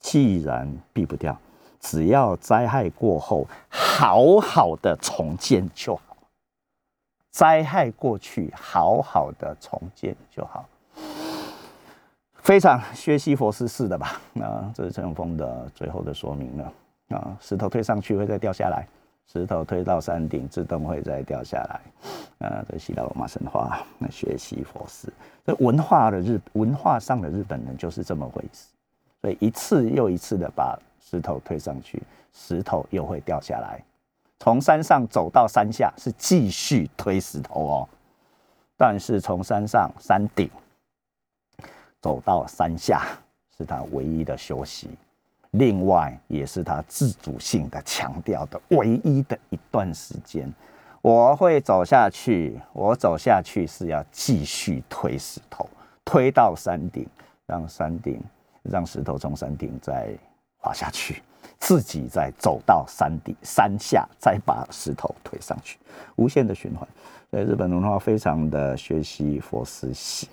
[0.00, 1.38] 既然避不掉，
[1.78, 6.11] 只要灾害过后，好好的重建就好。
[7.32, 10.64] 灾害过去，好好的重建就好。
[12.34, 14.20] 非常薛西佛斯式的吧？
[14.32, 16.72] 那这是陈永峰的最后的说明了。
[17.16, 18.86] 啊，石头推上去会再掉下来，
[19.26, 22.46] 石头推到山顶自动会再掉下来。
[22.46, 25.12] 啊，这希腊罗马神话，那学习佛斯，
[25.46, 28.66] 这文化的日文化上的日本人就是这么回事。
[29.20, 32.02] 所以一次又一次的把石头推上去，
[32.34, 33.82] 石头又会掉下来。
[34.42, 37.88] 从山上走到山下是继续推石头哦，
[38.76, 40.50] 但是从山上山顶
[42.00, 43.06] 走到山下
[43.56, 44.90] 是他唯一的休息，
[45.52, 50.52] 另外也是他自主性的强调的唯一的一段时间。
[51.02, 55.70] 我会走下去，我走下去是要继续推石头，
[56.04, 57.06] 推到山顶，
[57.46, 58.20] 让山顶
[58.62, 60.12] 让石头从山顶再
[60.56, 61.22] 滑下去。
[61.62, 65.78] 自己再走到山底山下，再把石头推上去，
[66.16, 66.86] 无限的循环。
[67.30, 70.28] 所以日本文化非常的学习佛思行，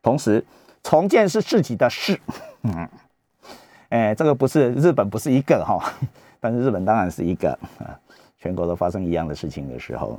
[0.00, 0.42] 同时
[0.80, 2.16] 重建是自己的事。
[2.62, 2.88] 嗯，
[3.90, 5.92] 哎，这个不是日本不是一个哈，
[6.38, 7.98] 但是日本当然是一个啊。
[8.38, 10.16] 全国都发生一样的事情的时候，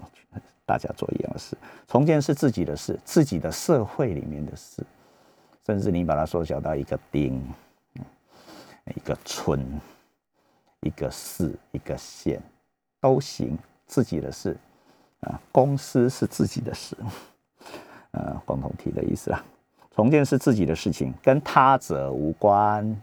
[0.66, 1.58] 大家做一样的事。
[1.88, 4.84] 重建是自己的事，自己的社会里面的事，
[5.66, 7.42] 甚至你把它缩小到一个町，
[8.94, 9.66] 一个村。
[10.84, 12.42] 一个市一个县
[13.00, 14.56] 都行，自己的事
[15.22, 16.96] 啊，公司是自己的事，
[18.12, 19.44] 呃， 共同体的意思啊。
[19.96, 23.00] 重建是自己的事情，跟他者无关，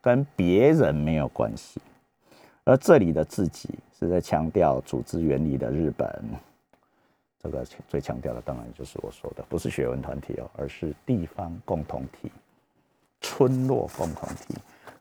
[0.00, 1.80] 跟别人没有关系。
[2.64, 6.24] 而这里的自己是在强调组织原理的日本，
[7.42, 12.30] 这个最强调的当然就是我说的，不是学文团体哦，而是地方共同体、
[13.20, 14.54] 村落共同体。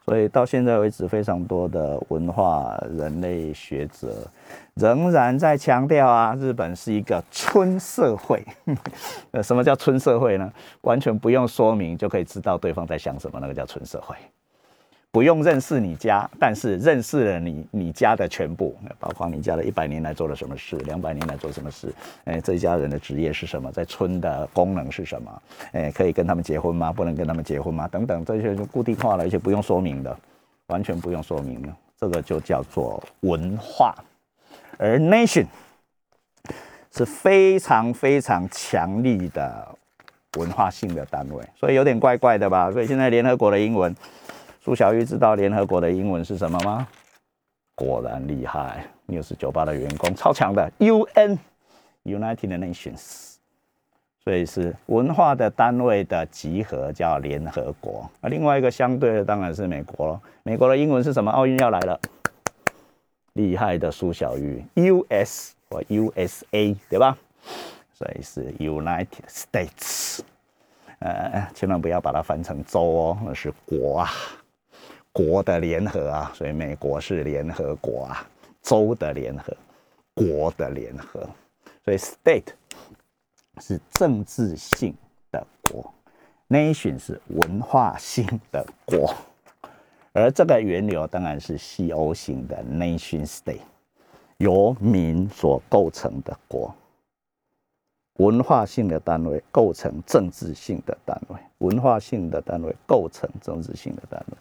[0.10, 4.28] 所以到现在为止，非常多的文化人类学者
[4.74, 8.44] 仍然在强调啊，日本是一个村社会。
[9.30, 10.52] 呃，什么叫村社会呢？
[10.82, 14.16] 完全不用说明就可以知道对方在想什么，那个叫村社会。
[15.12, 21.92] 不用认识你家，但是认识了你你家的全部，包括你家的一百年来做了什么事，两百年来做什么事，
[22.26, 25.42] 哎，这一家人的职业是什么，在村的功能是什么，
[25.72, 26.94] 哎，可以跟他们结婚吗？
[26.94, 27.88] 不能跟他们结婚吗？
[27.88, 30.16] 等等，这些就固定化了，而且不用说明的，
[30.68, 31.70] 完全不用说明的，
[32.00, 33.96] 这个就叫做文化。
[34.78, 35.48] 而 nation
[36.96, 39.68] 是非常非常强力的
[40.38, 42.72] 文化性的单位，所以有点怪怪的吧？
[42.72, 43.96] 所以现在联合国的英文。
[44.70, 46.88] 苏小玉知道联合国的英文是什么吗？
[47.74, 53.38] 果然厉害，news 酒吧的员工超强的，UN，United Nations，
[54.24, 58.08] 所以是文化的单位的集合叫联合国。
[58.22, 60.22] 啊，另外一个相对的当然是美国了。
[60.44, 61.32] 美国的英文是什么？
[61.32, 62.00] 奥运要来了，
[63.34, 65.56] 厉害的苏小玉，U.S.
[65.68, 66.76] 或 U.S.A.
[66.88, 67.18] 对吧？
[67.92, 70.20] 所以是 United States。
[71.00, 74.12] 呃，千万不要把它翻成州哦，那是国啊，
[75.28, 76.32] 国的联合啊。
[76.34, 78.26] 所以美国是联合国啊，
[78.62, 79.56] 州的联合，
[80.14, 81.28] 国的联合。
[81.84, 82.54] 所以 State
[83.60, 84.96] 是政治性
[85.32, 85.94] 的国
[86.48, 89.14] ，Nation 是文化性的国。
[90.14, 93.60] 而这个源流当然是西欧型的 nation state，
[94.38, 96.74] 由民所构成的国，
[98.16, 104.38] 文化性的单位构成政治性的单位，文化性的单位构成政治性的单位。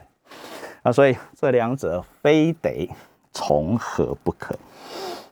[0.83, 2.88] 啊，所以这两者非得
[3.33, 4.55] 重合不可，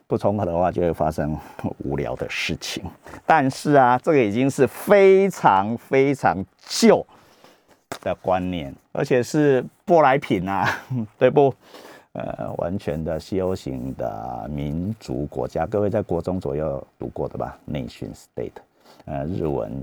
[0.07, 1.37] 不重合的话就会发生
[1.79, 2.83] 无聊的事情。
[3.25, 7.05] 但是啊，这个已经是非常非常旧。
[8.01, 10.67] 的观念，而且是舶来品啊，
[11.17, 11.53] 对不？
[12.11, 18.51] 呃，完全的西欧型的民族国家，各位在国中左右读过的吧？Nation State，
[19.05, 19.81] 呃，日文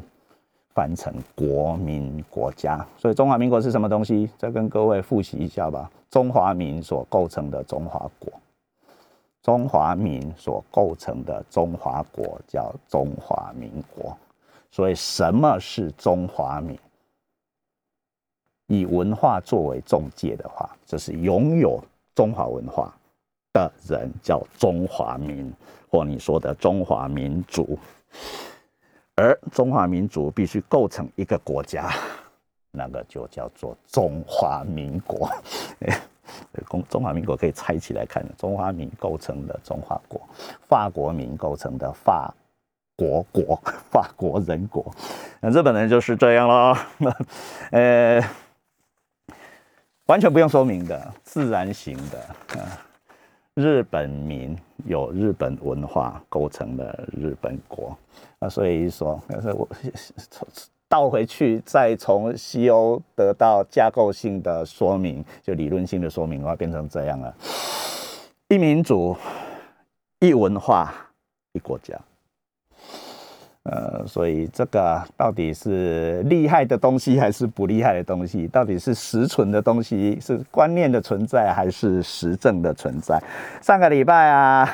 [0.75, 2.85] 翻成国民国家。
[2.99, 4.29] 所以中华民国是什么东西？
[4.37, 5.91] 再跟各位复习一下吧。
[6.11, 8.33] 中华民所构成的中华国，
[9.43, 14.17] 中华民所构成的中华国叫中华民国。
[14.71, 16.79] 所以什么是中华民？
[18.67, 21.83] 以文化作为中介的话，就是拥有
[22.15, 22.93] 中华文化
[23.53, 25.53] 的人叫中华民，
[25.89, 27.79] 或你说的中华民族。
[29.17, 31.91] 而中华民族必须构成一个国家，
[32.73, 35.31] 那个就叫做中华民国。
[36.69, 40.21] 中中华民国可以拆起来看，中华民构成的中华国，
[40.69, 42.35] 法国民构成的法
[42.97, 44.85] 国国， 法国人国。
[45.41, 46.77] 那日本人就是这样了，
[47.71, 48.23] 呃。
[50.07, 52.19] 完全不用说明的，自然型的。
[52.61, 52.79] 啊，
[53.55, 57.97] 日本民有日本文化构成的日本国
[58.41, 59.69] 啊，所以说，要是我
[60.89, 67.33] 倒回去再从西欧得到架构性的说明，就理论性的说明的话，变成这样了：
[68.49, 69.17] 一民主、
[70.19, 70.93] 一文化、
[71.53, 71.97] 一国家。
[73.65, 78.47] 呃，所以这个到底是厉害的东西还是不厉害的东西？
[78.49, 83.19] 到底是实存的东西，是观念的存在还是实证的存在？
[83.63, 84.71] 上个礼拜啊，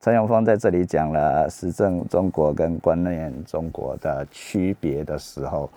[0.00, 5.68] 陈永峰在这里讲了实证中国跟观念中国的区别的时候，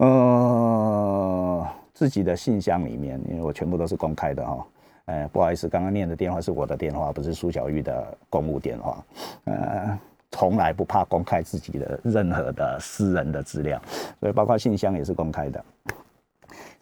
[0.00, 4.66] 嗯，自己的信箱里面，因为我全部都是公开的哈，
[5.06, 9.02] 呃，不好意思，刚刚念的电话是我的电话，不是苏小玉的公务电话，
[9.44, 9.98] 呃。
[10.30, 13.80] 从来不怕公开自己的任何的私人的资料，
[14.20, 15.64] 所以包括信箱也是公开的，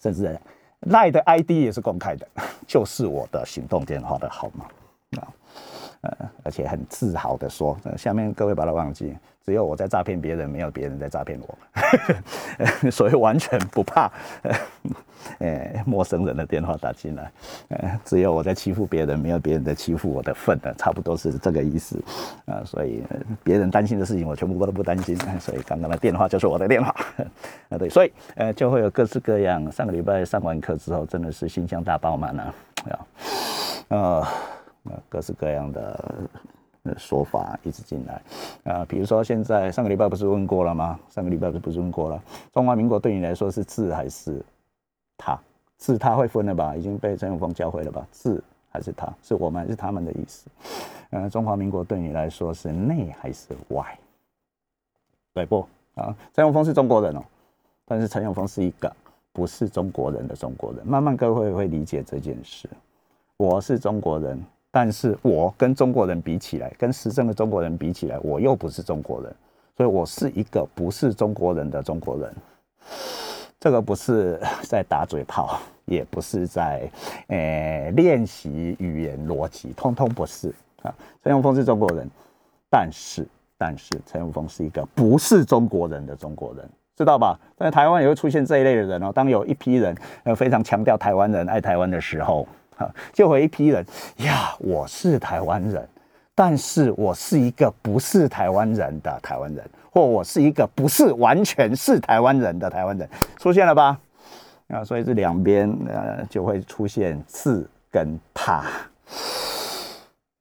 [0.01, 0.39] 甚至
[0.81, 2.27] 赖的 ID 也是公开的，
[2.67, 4.65] 就是我的行动电话的号码
[5.21, 5.29] 啊，
[6.03, 9.17] 呃，而且很自豪的说，下面各位把它忘记。
[9.47, 11.57] 只有我在诈骗别人，没有别人在诈骗我，
[12.91, 14.11] 所以完全不怕，
[15.39, 17.31] 呃，陌生人的电话打进来，
[17.69, 22.03] 呃，只有我在欺负别人，没有别人在欺负我的份的，差不多是这个意思，
[22.47, 23.05] 啊，所以
[23.45, 26.93] 别人担心的事情我全部都不担心，所以刚刚的电话就是我的电话，
[27.71, 29.71] 啊，对，所以呃就会有各式各样。
[29.71, 32.55] 上个礼拜上完课之后，真的是心箱大爆满啊，
[33.91, 34.29] 啊，
[35.09, 36.05] 各式各样的。
[36.99, 38.23] 说法一直进来，
[38.73, 40.99] 啊，比如说现在上个礼拜不是问过了吗？
[41.11, 42.23] 上个礼拜不是不是问过了？
[42.53, 44.45] 中华民国对你来说是字还是
[45.17, 45.39] 他？
[45.79, 46.75] 字他会分了吧？
[46.77, 48.07] 已经被陈永峰教会了吧？
[48.11, 49.13] 字还是他？
[49.23, 50.47] 是我们还是他们的意思？
[51.11, 53.99] 呃，中华民国对你来说是内还是外？
[55.35, 55.67] 对不？
[55.95, 57.23] 啊，陈永峰是中国人哦，
[57.85, 58.91] 但是陈永峰是一个
[59.33, 60.87] 不是中国人的中国人。
[60.87, 62.69] 慢慢各位会理解这件事。
[63.37, 64.43] 我是中国人。
[64.77, 69.35] 但是我跟中国人比起来，跟实政的中国人比起来，我又不是中国人，
[69.75, 72.31] 所以我是一个不是中国人的中国人。
[73.59, 76.87] 这个不是在打嘴炮，也不是在
[77.29, 80.95] 诶练习语言逻辑，通通不是啊。
[81.25, 82.07] 陈永峰是中国人，
[82.69, 87.41] 但是但是陈永峰是一个不是中国人的中国人，知道吧？
[87.57, 89.11] 在台湾也会出现这一类的人哦。
[89.11, 92.47] 当有一批人呃非常强调台湾人爱台湾的时候。
[93.13, 93.85] 就会一批人
[94.19, 95.89] 呀，我是台湾人，
[96.35, 103.09] 但是我是一个不是台湾人的台湾人，或我是一个不是完全是台湾人的台湾人，
[103.39, 103.99] 出现了吧？
[104.69, 108.65] 啊，所以这两边呃就会出现“次”跟“他”。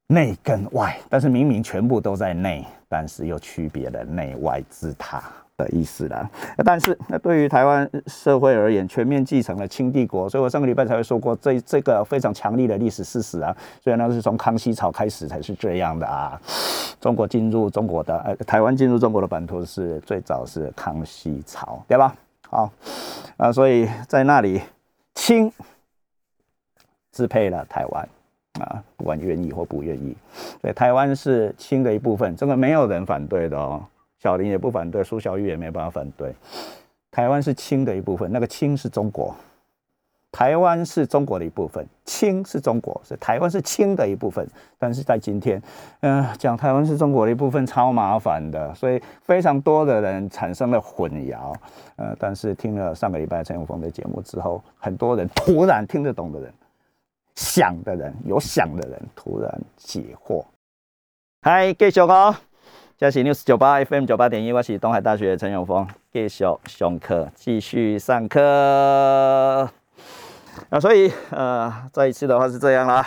[0.07, 5.23] 内跟外，但是明明全部都在内，但是又区别了内外之他
[5.57, 6.29] 的意思啦。
[6.63, 13.55] 但是那对于台湾社会而言，全面继承了清帝国，所以我上个礼拜才会说过，这这个非常强力的历史事实啊。
[13.83, 16.39] 虽然那是从康熙朝开始才是这样的啊，
[16.99, 22.15] 中国进入中国的，呃，台湾进入中国的版图是最早是康熙朝，对吧？
[22.49, 22.71] 好，
[23.37, 24.61] 啊，所以在那里
[25.13, 25.51] 清
[27.11, 28.07] 支配了台湾。
[28.61, 30.15] 啊，不管愿意或不愿意，
[30.61, 33.83] 所以台湾是清的一部分，这个没有人反对的哦。
[34.25, 36.33] 小林也不反对，苏小玉也没办法反对。
[37.11, 39.35] 台湾是清的一部分，那个清是中国，
[40.31, 44.49] 台湾是中国的一部分，清是中国，是台湾是清的一部分。
[44.79, 45.61] 但是在今天，
[45.99, 51.53] 嗯，讲台湾是中国的一部分超麻烦的，所以非常多的人产生了混淆。
[51.97, 56.51] 呃，但是听了上个礼拜陈永峰的节目之后，很多人突然听得懂的人。
[57.35, 60.41] 想的人，有想的人突然解惑。
[61.41, 62.33] 嗨，继续哦，
[62.97, 69.69] 这是 news 九八 FM 九八点一，我是东海大学陈永峰，继续上课，继续上课。
[70.69, 73.05] 啊，所以呃，再一次的话是这样啦。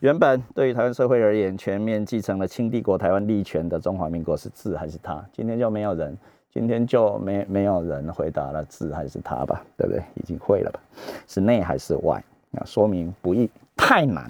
[0.00, 5.24] 原本对于台湾社会而言，全面继承了清帝国台湾立权的中华民国是字还是他？
[5.32, 6.18] 今天就没有人，
[6.52, 9.62] 今天就没没有人回答了字还是他吧？
[9.76, 10.02] 对不对？
[10.16, 10.80] 已经会了吧？
[11.28, 12.20] 是内还是外？
[12.58, 14.28] 啊，说明不易，太难，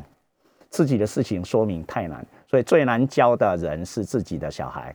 [0.69, 4.93] 自己的事情说明太难，所以最难教的人是自己的小孩，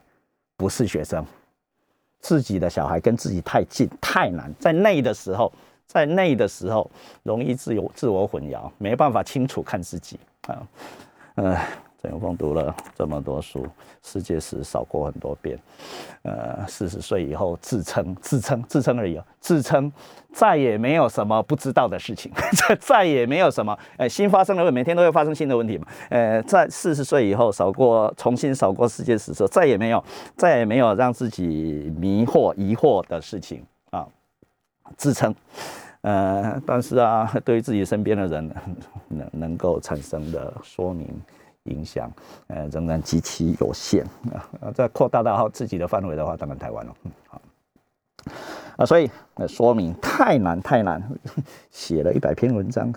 [0.58, 1.26] 不是学生。
[2.20, 4.54] 自己的小孩跟自己太近，太难。
[4.60, 5.54] 在内的时候，
[5.88, 6.92] 在内的时候，
[7.24, 10.68] 容易自由自我混淆，没办法清楚看自己啊，
[11.36, 11.58] 嗯。
[12.06, 13.66] 陈永峰读了这么多书，
[14.04, 15.58] 世界史扫过很多遍。
[16.22, 19.92] 呃，四十岁以后自称自称自称而已哦，自称
[20.32, 22.32] 再也没有什么不知道的事情，
[22.68, 25.88] 再再也没有什么呃新发生的问，每天都会发生新的问题嘛。
[26.10, 30.04] 呃，在四十岁以后扫过重新扫过世界史之后，再也没有
[30.38, 34.06] 再也没有让自己迷惑疑惑的事情啊。
[34.96, 35.34] 自称
[36.02, 38.56] 呃，但是啊，对于自己身边的人
[39.10, 41.10] 能能够产生的说明。
[41.66, 42.12] 影响，
[42.48, 44.06] 呃，仍然极其有限
[44.62, 44.72] 啊！
[44.74, 46.96] 再扩大到自己的范围的话，当然台湾了。
[47.28, 47.42] 好，
[48.78, 51.02] 啊，所以那说明太难太难，
[51.72, 52.94] 写了一百篇文章，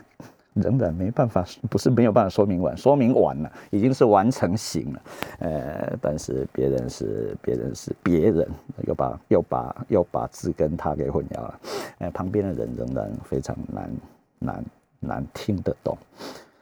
[0.54, 5.02] 仍然没办法，不是没有办法说明完，说明完了，已经是完成型了。
[5.38, 8.46] 呃，但是别人是别人是别人，
[8.86, 11.60] 又把又把又把字跟他给混淆了。
[11.98, 13.90] 呃，旁边的人仍然非常难
[14.38, 14.64] 难
[15.00, 15.96] 难听得懂，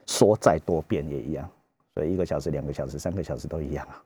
[0.06, 1.48] 说再多遍也一样。
[1.96, 3.96] 所以一个小时、两个小时、三个小时都一样啊！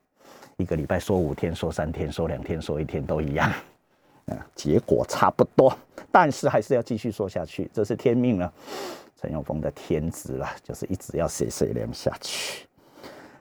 [0.59, 3.51] 一个礼拜说五天、说三天、说两天、说一天都一样，
[4.26, 5.76] 啊，结果差不多，
[6.12, 8.53] 但是还是要继续说下去，这是天命了，
[9.20, 12.64] 陈永峰的天职了，就是一直要写写连下去。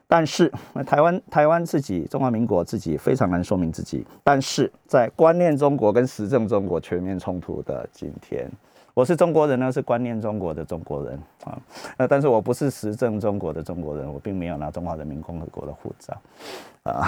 [0.08, 0.52] 但是
[0.84, 8.50] 台湾台湾自己中华民国自己非常难说明自己，但是在观念中国跟实证中国全面冲突的今天。
[8.94, 11.58] 我是中国人呢，是观念中国的中国人啊，
[11.98, 16.22] 那但是我不是实证中国的中国人，我并没有拿中华人民共和国的护照
[16.84, 17.08] 啊，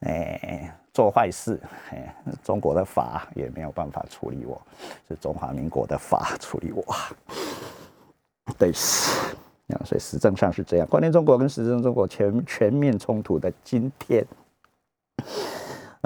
[0.00, 4.60] 哎，做坏事，哎，中国的法也没有办法处理我，
[5.08, 6.84] 是中华民国的法处理我，
[8.56, 9.20] 对是，
[9.74, 14.24] 啊，所以实证上是这样，观念中国跟实证中国全全面冲突的今天。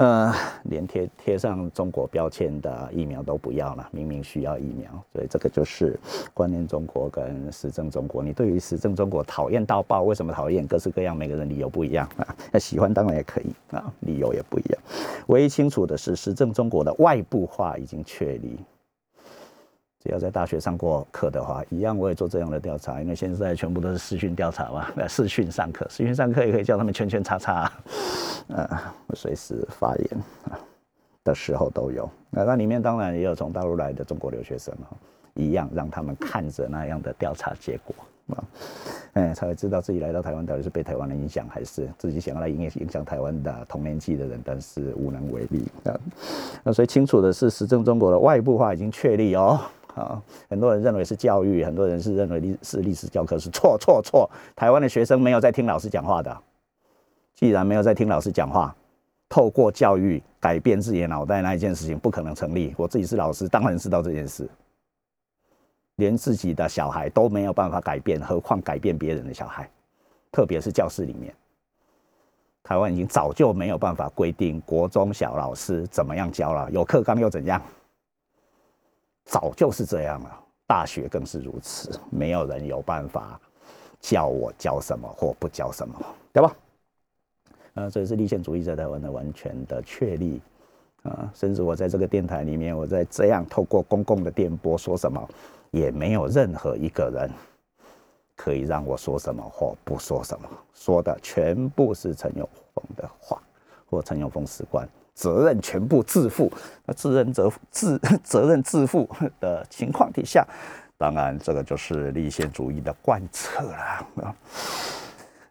[0.01, 0.33] 呃，
[0.63, 5.95] 连贴贴上中国标签的疫苗都不要了，明明需要疫苗，所以这个就是
[6.33, 8.23] 观念中国跟实政中国。
[8.23, 10.65] 你对于实政中国讨厌到爆，为什么讨厌？
[10.65, 12.35] 各式各样，每个人理由不一样啊。
[12.51, 14.81] 那 喜欢当然也可以啊，理由也不一样。
[15.27, 18.57] 唯一清楚的是，实政中国的外部化已经确立。
[20.03, 27.71] 只要在大学上过课的话，一样我也做这样的调查，因为现在全部都是视讯调查嘛，那 视讯上课，视讯上课也可以叫他们圈圈叉叉，
[28.47, 28.67] 呃，
[29.13, 30.07] 随时发言
[31.23, 32.09] 的时候都有。
[32.31, 34.73] 那那里面当然也有从大陆来的中国留学生，
[35.35, 37.93] 一样让他们看着那样的调查结果
[38.35, 38.43] 啊，
[39.13, 45.93] 哎，才会知道自己来到台湾到底是被台湾人影响，还是自己想要来影影响台湾的同年纪的人，但是无能为力啊。
[46.63, 49.59] 那所以清楚的是，实证中国的外部化已经确立哦。
[49.95, 54.29] 啊，很多人认为是教育，很多人是认为历是历史教科是错错错。
[54.55, 56.37] 台湾的学生没有在听老师讲话的，
[57.35, 58.75] 既然没有在听老师讲话，
[59.29, 62.73] 透过教育改变自己的脑袋那一件事情不可能成立。
[62.77, 64.49] 我自己是老师，当然知道这件事。
[65.97, 69.69] 连自己的小孩都没有办法改变，何况改变别人的小孩？
[70.31, 71.35] 特别是教室里面，
[72.63, 77.61] 台湾已经早就没有办法规定国中小老师怎么样教了，有课纲又怎样？
[79.25, 83.39] 早就是这样了，大学更是如此，没有人有办法
[83.99, 85.95] 叫我教什么或不教什么，
[86.33, 86.55] 对吧？
[87.73, 90.41] 呃，这也是立宪主义在台湾的完全的确立
[91.03, 95.25] 啊，甚至我在这个电台里面，我在这样透过公共的电波说什么，
[95.71, 97.31] 也没有任何一个人
[98.35, 103.41] 可以让我说什么或不说什么，说的全部是陈永峰的话
[103.89, 104.87] 或陈永峰史官，
[105.21, 106.51] 责任全部自负，
[106.83, 109.07] 那自任责自 责任自负
[109.39, 110.43] 的情况底下，
[110.97, 113.75] 当然这个就是立宪主义的贯彻了
[114.23, 114.35] 啊。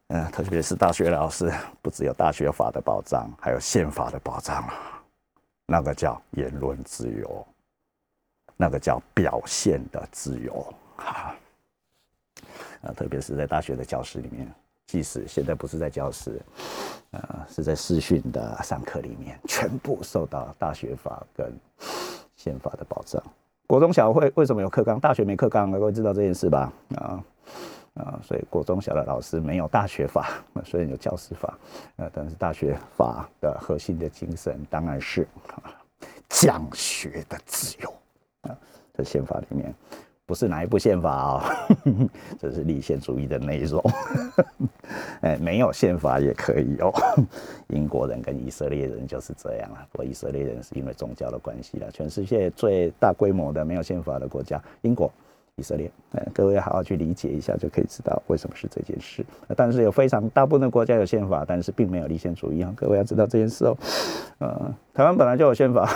[0.08, 5.00] 嗯，特别是大学老师，不只有大学法的保障，还有宪法的保障啊。
[5.66, 7.46] 那个叫言论自由，
[8.56, 11.32] 那个叫表现的自由啊。
[12.82, 14.52] 啊，特别是在大学的教室里面，
[14.90, 16.42] 即使现在不是在教室，
[17.12, 21.56] 呃，是在视讯的上课里面，全部受到大学法跟
[22.34, 23.22] 宪法的保障。
[23.68, 24.98] 国中小会为什么有课纲？
[24.98, 26.72] 大学没课纲，各位知道这件事吧？
[26.96, 27.22] 啊。
[27.94, 31.56] 啊，所以国中小的老师没有大学法，虽然有教师法，
[31.96, 35.26] 呃，但是大学法的核心的精神当然是
[36.28, 37.92] 讲学的自由
[38.42, 38.56] 啊，
[38.92, 39.72] 在宪法里面
[40.30, 41.42] 不是哪一部宪法哦，
[42.38, 43.82] 这是立宪主义的内容。
[45.22, 46.92] 哎，没有宪法也可以哦。
[47.66, 51.90] 英国人跟以色列人就是这样啊，不过以色列人是因为宗教的关系了。
[51.90, 55.10] 全世界最大规模的没有宪法的国家，英国。
[55.60, 59.24] 以色列，呃，各位好好去理解一下，就可以知道为什么是这件事。
[59.54, 62.72] 但是有非常大部分的国家有宪法，但是并没有立宪主义啊。
[62.74, 63.76] 各位要知道这件事哦。
[64.38, 65.86] 呃，台湾本来就有宪法，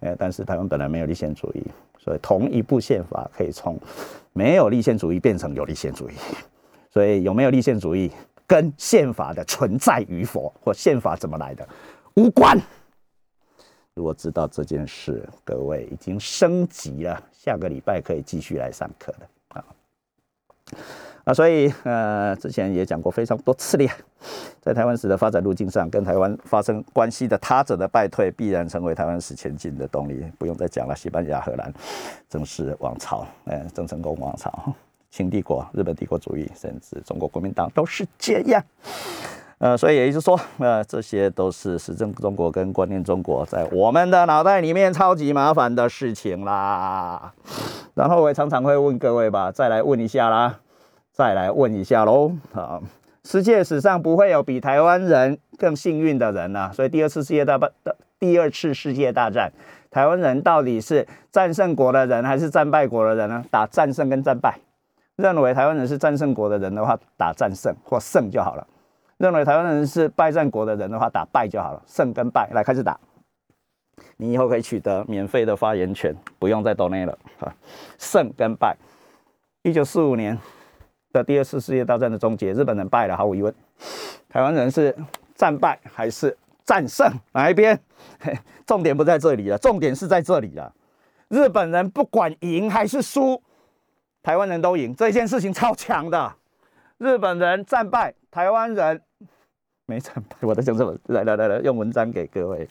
[0.00, 1.62] 呃， 但是台湾本来没有立宪主义，
[1.98, 3.78] 所以同一部宪法可以从
[4.32, 6.12] 没有立宪主义变成有立宪主义。
[6.92, 8.10] 所以有没有立宪主义
[8.46, 11.66] 跟宪法的存在与否或宪法怎么来的
[12.14, 12.60] 无关。
[14.00, 19.64] 如果知道这件事，各位已经升级了，下个礼拜可以继续来上课了啊！
[21.24, 23.92] 啊，所以呃，之前也讲过非常多次了，
[24.62, 30.24] 在台湾史的发展路径上，跟台湾发生关系的他者的败退，必然成为台湾史前进的动力。
[30.38, 31.70] 不用再讲了，西班牙、荷兰、
[32.26, 34.74] 郑氏王朝、呃，郑成功王朝、
[35.10, 38.64] 清帝国、日本帝国主义，甚至中国国民党，都是这样。
[39.60, 47.30] 呃，所以也就是说，呃，这些都是实政中国跟观念中国在我们的脑袋里面超级麻烦的事情啦。
[47.92, 50.60] 然后我也常常会问各位吧，再来问一下啦，
[51.12, 52.32] 再来问一下喽。
[52.54, 52.80] 啊，
[53.22, 56.72] 世界史上不会有比台湾人更幸运的人了。
[56.72, 59.52] 所以第二次世界大战的第二次世界大战，
[59.90, 63.44] 台湾人到底是战胜国的人还是战败国的人呢？
[63.50, 64.58] 打战胜跟战败，
[65.16, 68.66] 认为台湾人是战胜国的人的话，打战胜或胜就好了。
[69.20, 72.98] 认为台湾人是败战国的人的话，打败就好了，胜跟败来开始打。
[74.16, 77.54] 你以后可以取得免费的发言权，不用再抖内了哈。
[77.98, 78.74] 胜跟败，
[79.62, 80.38] 一九四五年
[81.12, 83.54] 的第二次世界大战的终结，日本人败了，毫无疑问。
[84.30, 84.96] 台湾人是
[85.34, 87.06] 战败还是战胜？
[87.32, 87.78] 哪一边？
[88.64, 90.72] 重点不在这里了，重点是在这里了。
[91.28, 93.42] 日本人不管赢还是输，
[94.22, 96.32] 台湾人都赢，这件事情超强的。
[96.96, 99.02] 日本人战败，台湾人。
[99.90, 100.96] 没惨败，我在讲什么？
[101.06, 102.68] 来来来来，用文章给各位，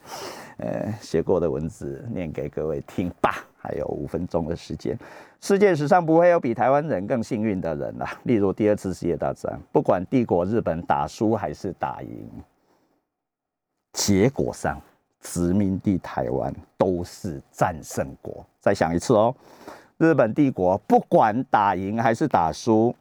[0.55, 3.45] 呃，写过的文字念给各位听吧。
[3.57, 4.97] 还有五分钟的时间，
[5.41, 8.07] 世界史上不会有比台湾人更幸运的人了。
[8.23, 12.29] 例如第二次世界大战，不管帝国日本打输还是打赢，
[13.91, 14.81] 结果上
[15.19, 18.45] 殖民地台湾都是战胜国。
[18.61, 19.35] 再想一次哦，
[19.97, 22.95] 日本帝国不管打赢还是打输，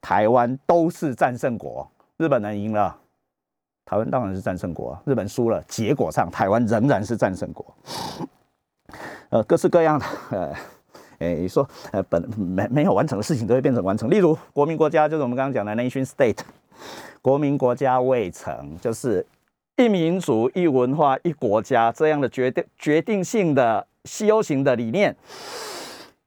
[0.00, 1.88] 台湾都是战胜国。
[2.16, 2.96] 日本人赢了。
[3.90, 7.66] 台湾当然是战胜国，日本输了，结果上台湾仍然是战胜国。
[9.30, 10.54] 呃，各式各样的，呃，
[11.18, 14.08] 诶，说，呃，本没没有完成的事情都会变成完成。
[14.08, 16.38] 例如，国民国家就是我们刚刚讲的 nation state，
[17.20, 19.26] 国民国家未成，就是
[19.76, 25.16] 一民族、一文化、一国家这样的决定决定性的西欧型的理念。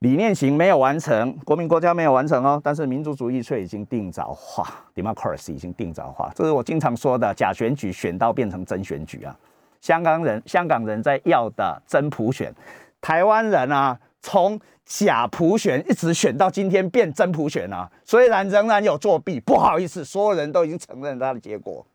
[0.04, 9.34] 理念型没有完成，国民国家没有完成哦，但是民族主义却已经定早化，democracy 已经定早化，这是我经常说的假选举选到变成真选举啊。
[9.80, 12.54] 香港人，香港人在要的真普选，
[13.00, 21.86] 台湾人啊，从假普选一直选到今天变真普选啊，虽然仍然有作弊，不好意思，所有人都已经承认他的结果，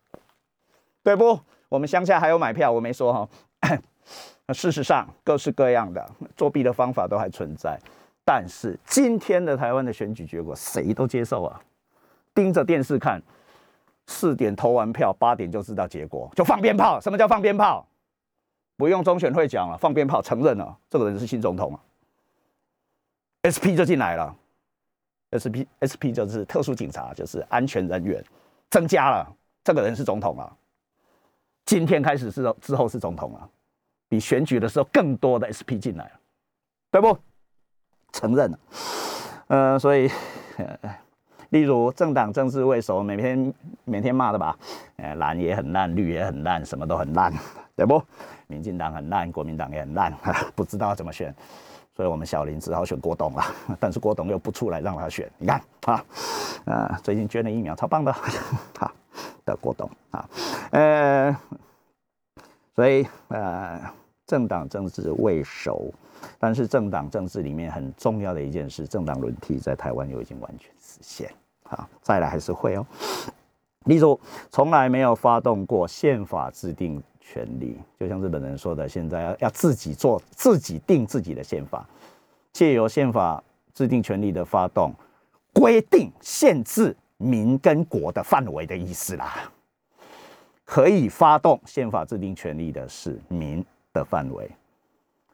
[1.02, 1.38] 对不？
[1.68, 3.28] 我们乡下还有买票，我没说哈。
[4.54, 6.02] 事实上，各式各样的
[6.34, 7.78] 作弊的方法都还存在。
[8.28, 11.58] 但是今天的台湾的选举结果，谁都接受啊！
[12.34, 13.22] 盯着电视看，
[14.06, 17.00] 四点投完票，八点就知道结果，就放鞭炮。
[17.00, 17.88] 什么叫放鞭炮？
[18.76, 21.80] 不用中选会讲了，放鞭炮承认了，这个人是新总统啊。
[23.48, 24.36] SP 就进来了
[25.32, 28.22] ，，SP SP 就是特殊警察，就是安全人员
[28.68, 30.54] 增加了，这个人是总统了。
[31.64, 33.48] 今天开始是之后是总统了，
[34.06, 36.20] 比选举的时候更多的 SP 进来了，
[36.90, 37.18] 对不？
[38.18, 38.58] 承认了，
[39.46, 40.10] 呃，所以，
[41.50, 43.54] 例如政党政治未熟，每天
[43.84, 44.58] 每天骂的吧，
[44.96, 47.32] 呃，蓝也很烂，绿也很烂，什么都很烂，
[47.76, 48.02] 对不？
[48.48, 50.12] 民进党很烂，国民党也很烂，
[50.56, 51.32] 不知道怎么选，
[51.94, 53.44] 所以我们小林只好选郭董了。
[53.78, 56.04] 但是郭董又不出来让他选，你看啊，
[56.64, 58.12] 啊，最近捐了疫苗，超棒的，
[58.76, 58.90] 好，
[59.44, 60.28] 的郭董啊，
[60.72, 61.36] 呃，
[62.74, 63.80] 所以呃，
[64.26, 65.94] 政党政治未熟。
[66.38, 71.30] 但是政党政治里面很重要的一件事，政党轮替在台湾又已经完全实现。
[71.64, 72.86] 好，再来还是会哦。
[73.84, 74.18] 例如，
[74.50, 81.86] 从来没有发动过宪法制定权利，就像日本人说的，现在要要自己做、自己定自己的宪法，
[82.52, 83.42] 借由宪法
[83.72, 84.92] 制定权利的发动，
[85.52, 89.50] 规定限制民跟国的范围的意思啦。
[90.64, 93.64] 可以发动宪法制定权利的是民
[93.94, 94.50] 的范围。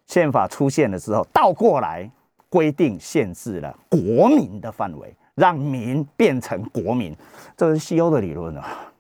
[0.07, 2.11] 宪法出现了之后，倒过来
[2.49, 7.17] 规定限制了国民的范围，让民变成国民，
[7.57, 8.93] 这是西欧的理论啊。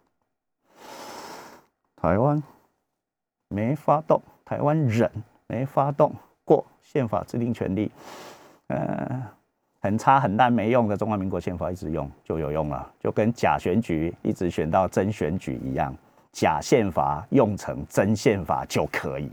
[1.97, 2.43] 台湾
[3.49, 5.11] 没发动，台湾人
[5.47, 6.13] 没发动
[6.45, 7.91] 过宪法制定权利，
[8.67, 9.23] 呃，
[9.81, 15.95] 很差很烂没用的中华民国宪法一直用就有用了，就跟假选举一直选到真选举一样，
[16.33, 19.31] 假宪法用成真宪法就可以。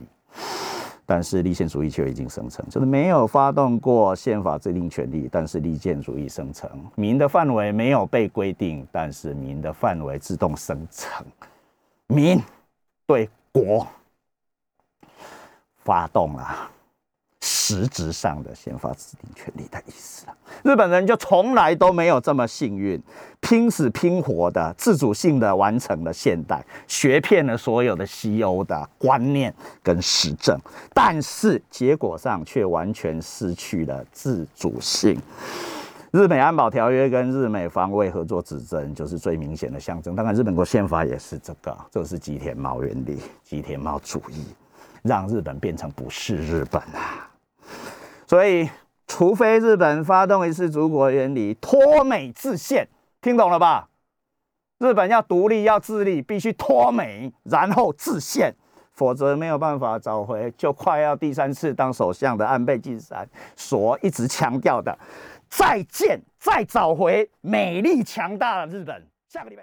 [1.06, 11.26] 但是立宪主义却已经生成，就是没有发动过宪法制定权利，但是立宪主义生成，民的范围没有被规定，但是民的范围自动生成，
[12.08, 12.42] 民
[13.06, 13.86] 对国
[15.80, 16.70] 发动了。
[17.72, 20.36] 实质上的宪法制定权利的意思了。
[20.64, 23.02] 日本人就从来都没有这么幸运，
[23.40, 30.60] 拼死拼活的自主性的完成了现代，学遍了所有的西欧的观念跟实证，
[30.94, 35.18] 但是结果上却完全失去了自主性。
[36.12, 40.14] 日美安保条约跟日美防卫合作指针就是最明显的象征。
[40.14, 44.44] 当然，日本国宪法也是这个，这是吉田茂原理，吉田茂主义，
[45.04, 47.31] 让日本变成不是日本啊。
[48.32, 48.70] 所以，
[49.08, 52.88] 除非日本发动一次“祖国原理”脱美自宪，
[53.20, 53.90] 听懂了吧？
[54.78, 58.56] 日本要独立、要自立，必须脱美，然后自宪，
[58.94, 63.28] 否则没有办法找回就快要第三次当首相的安倍晋三
[63.58, 64.98] 所一直强调的
[65.52, 69.06] “再见，再找回美丽强大的日本”。
[69.28, 69.60] 下个礼拜。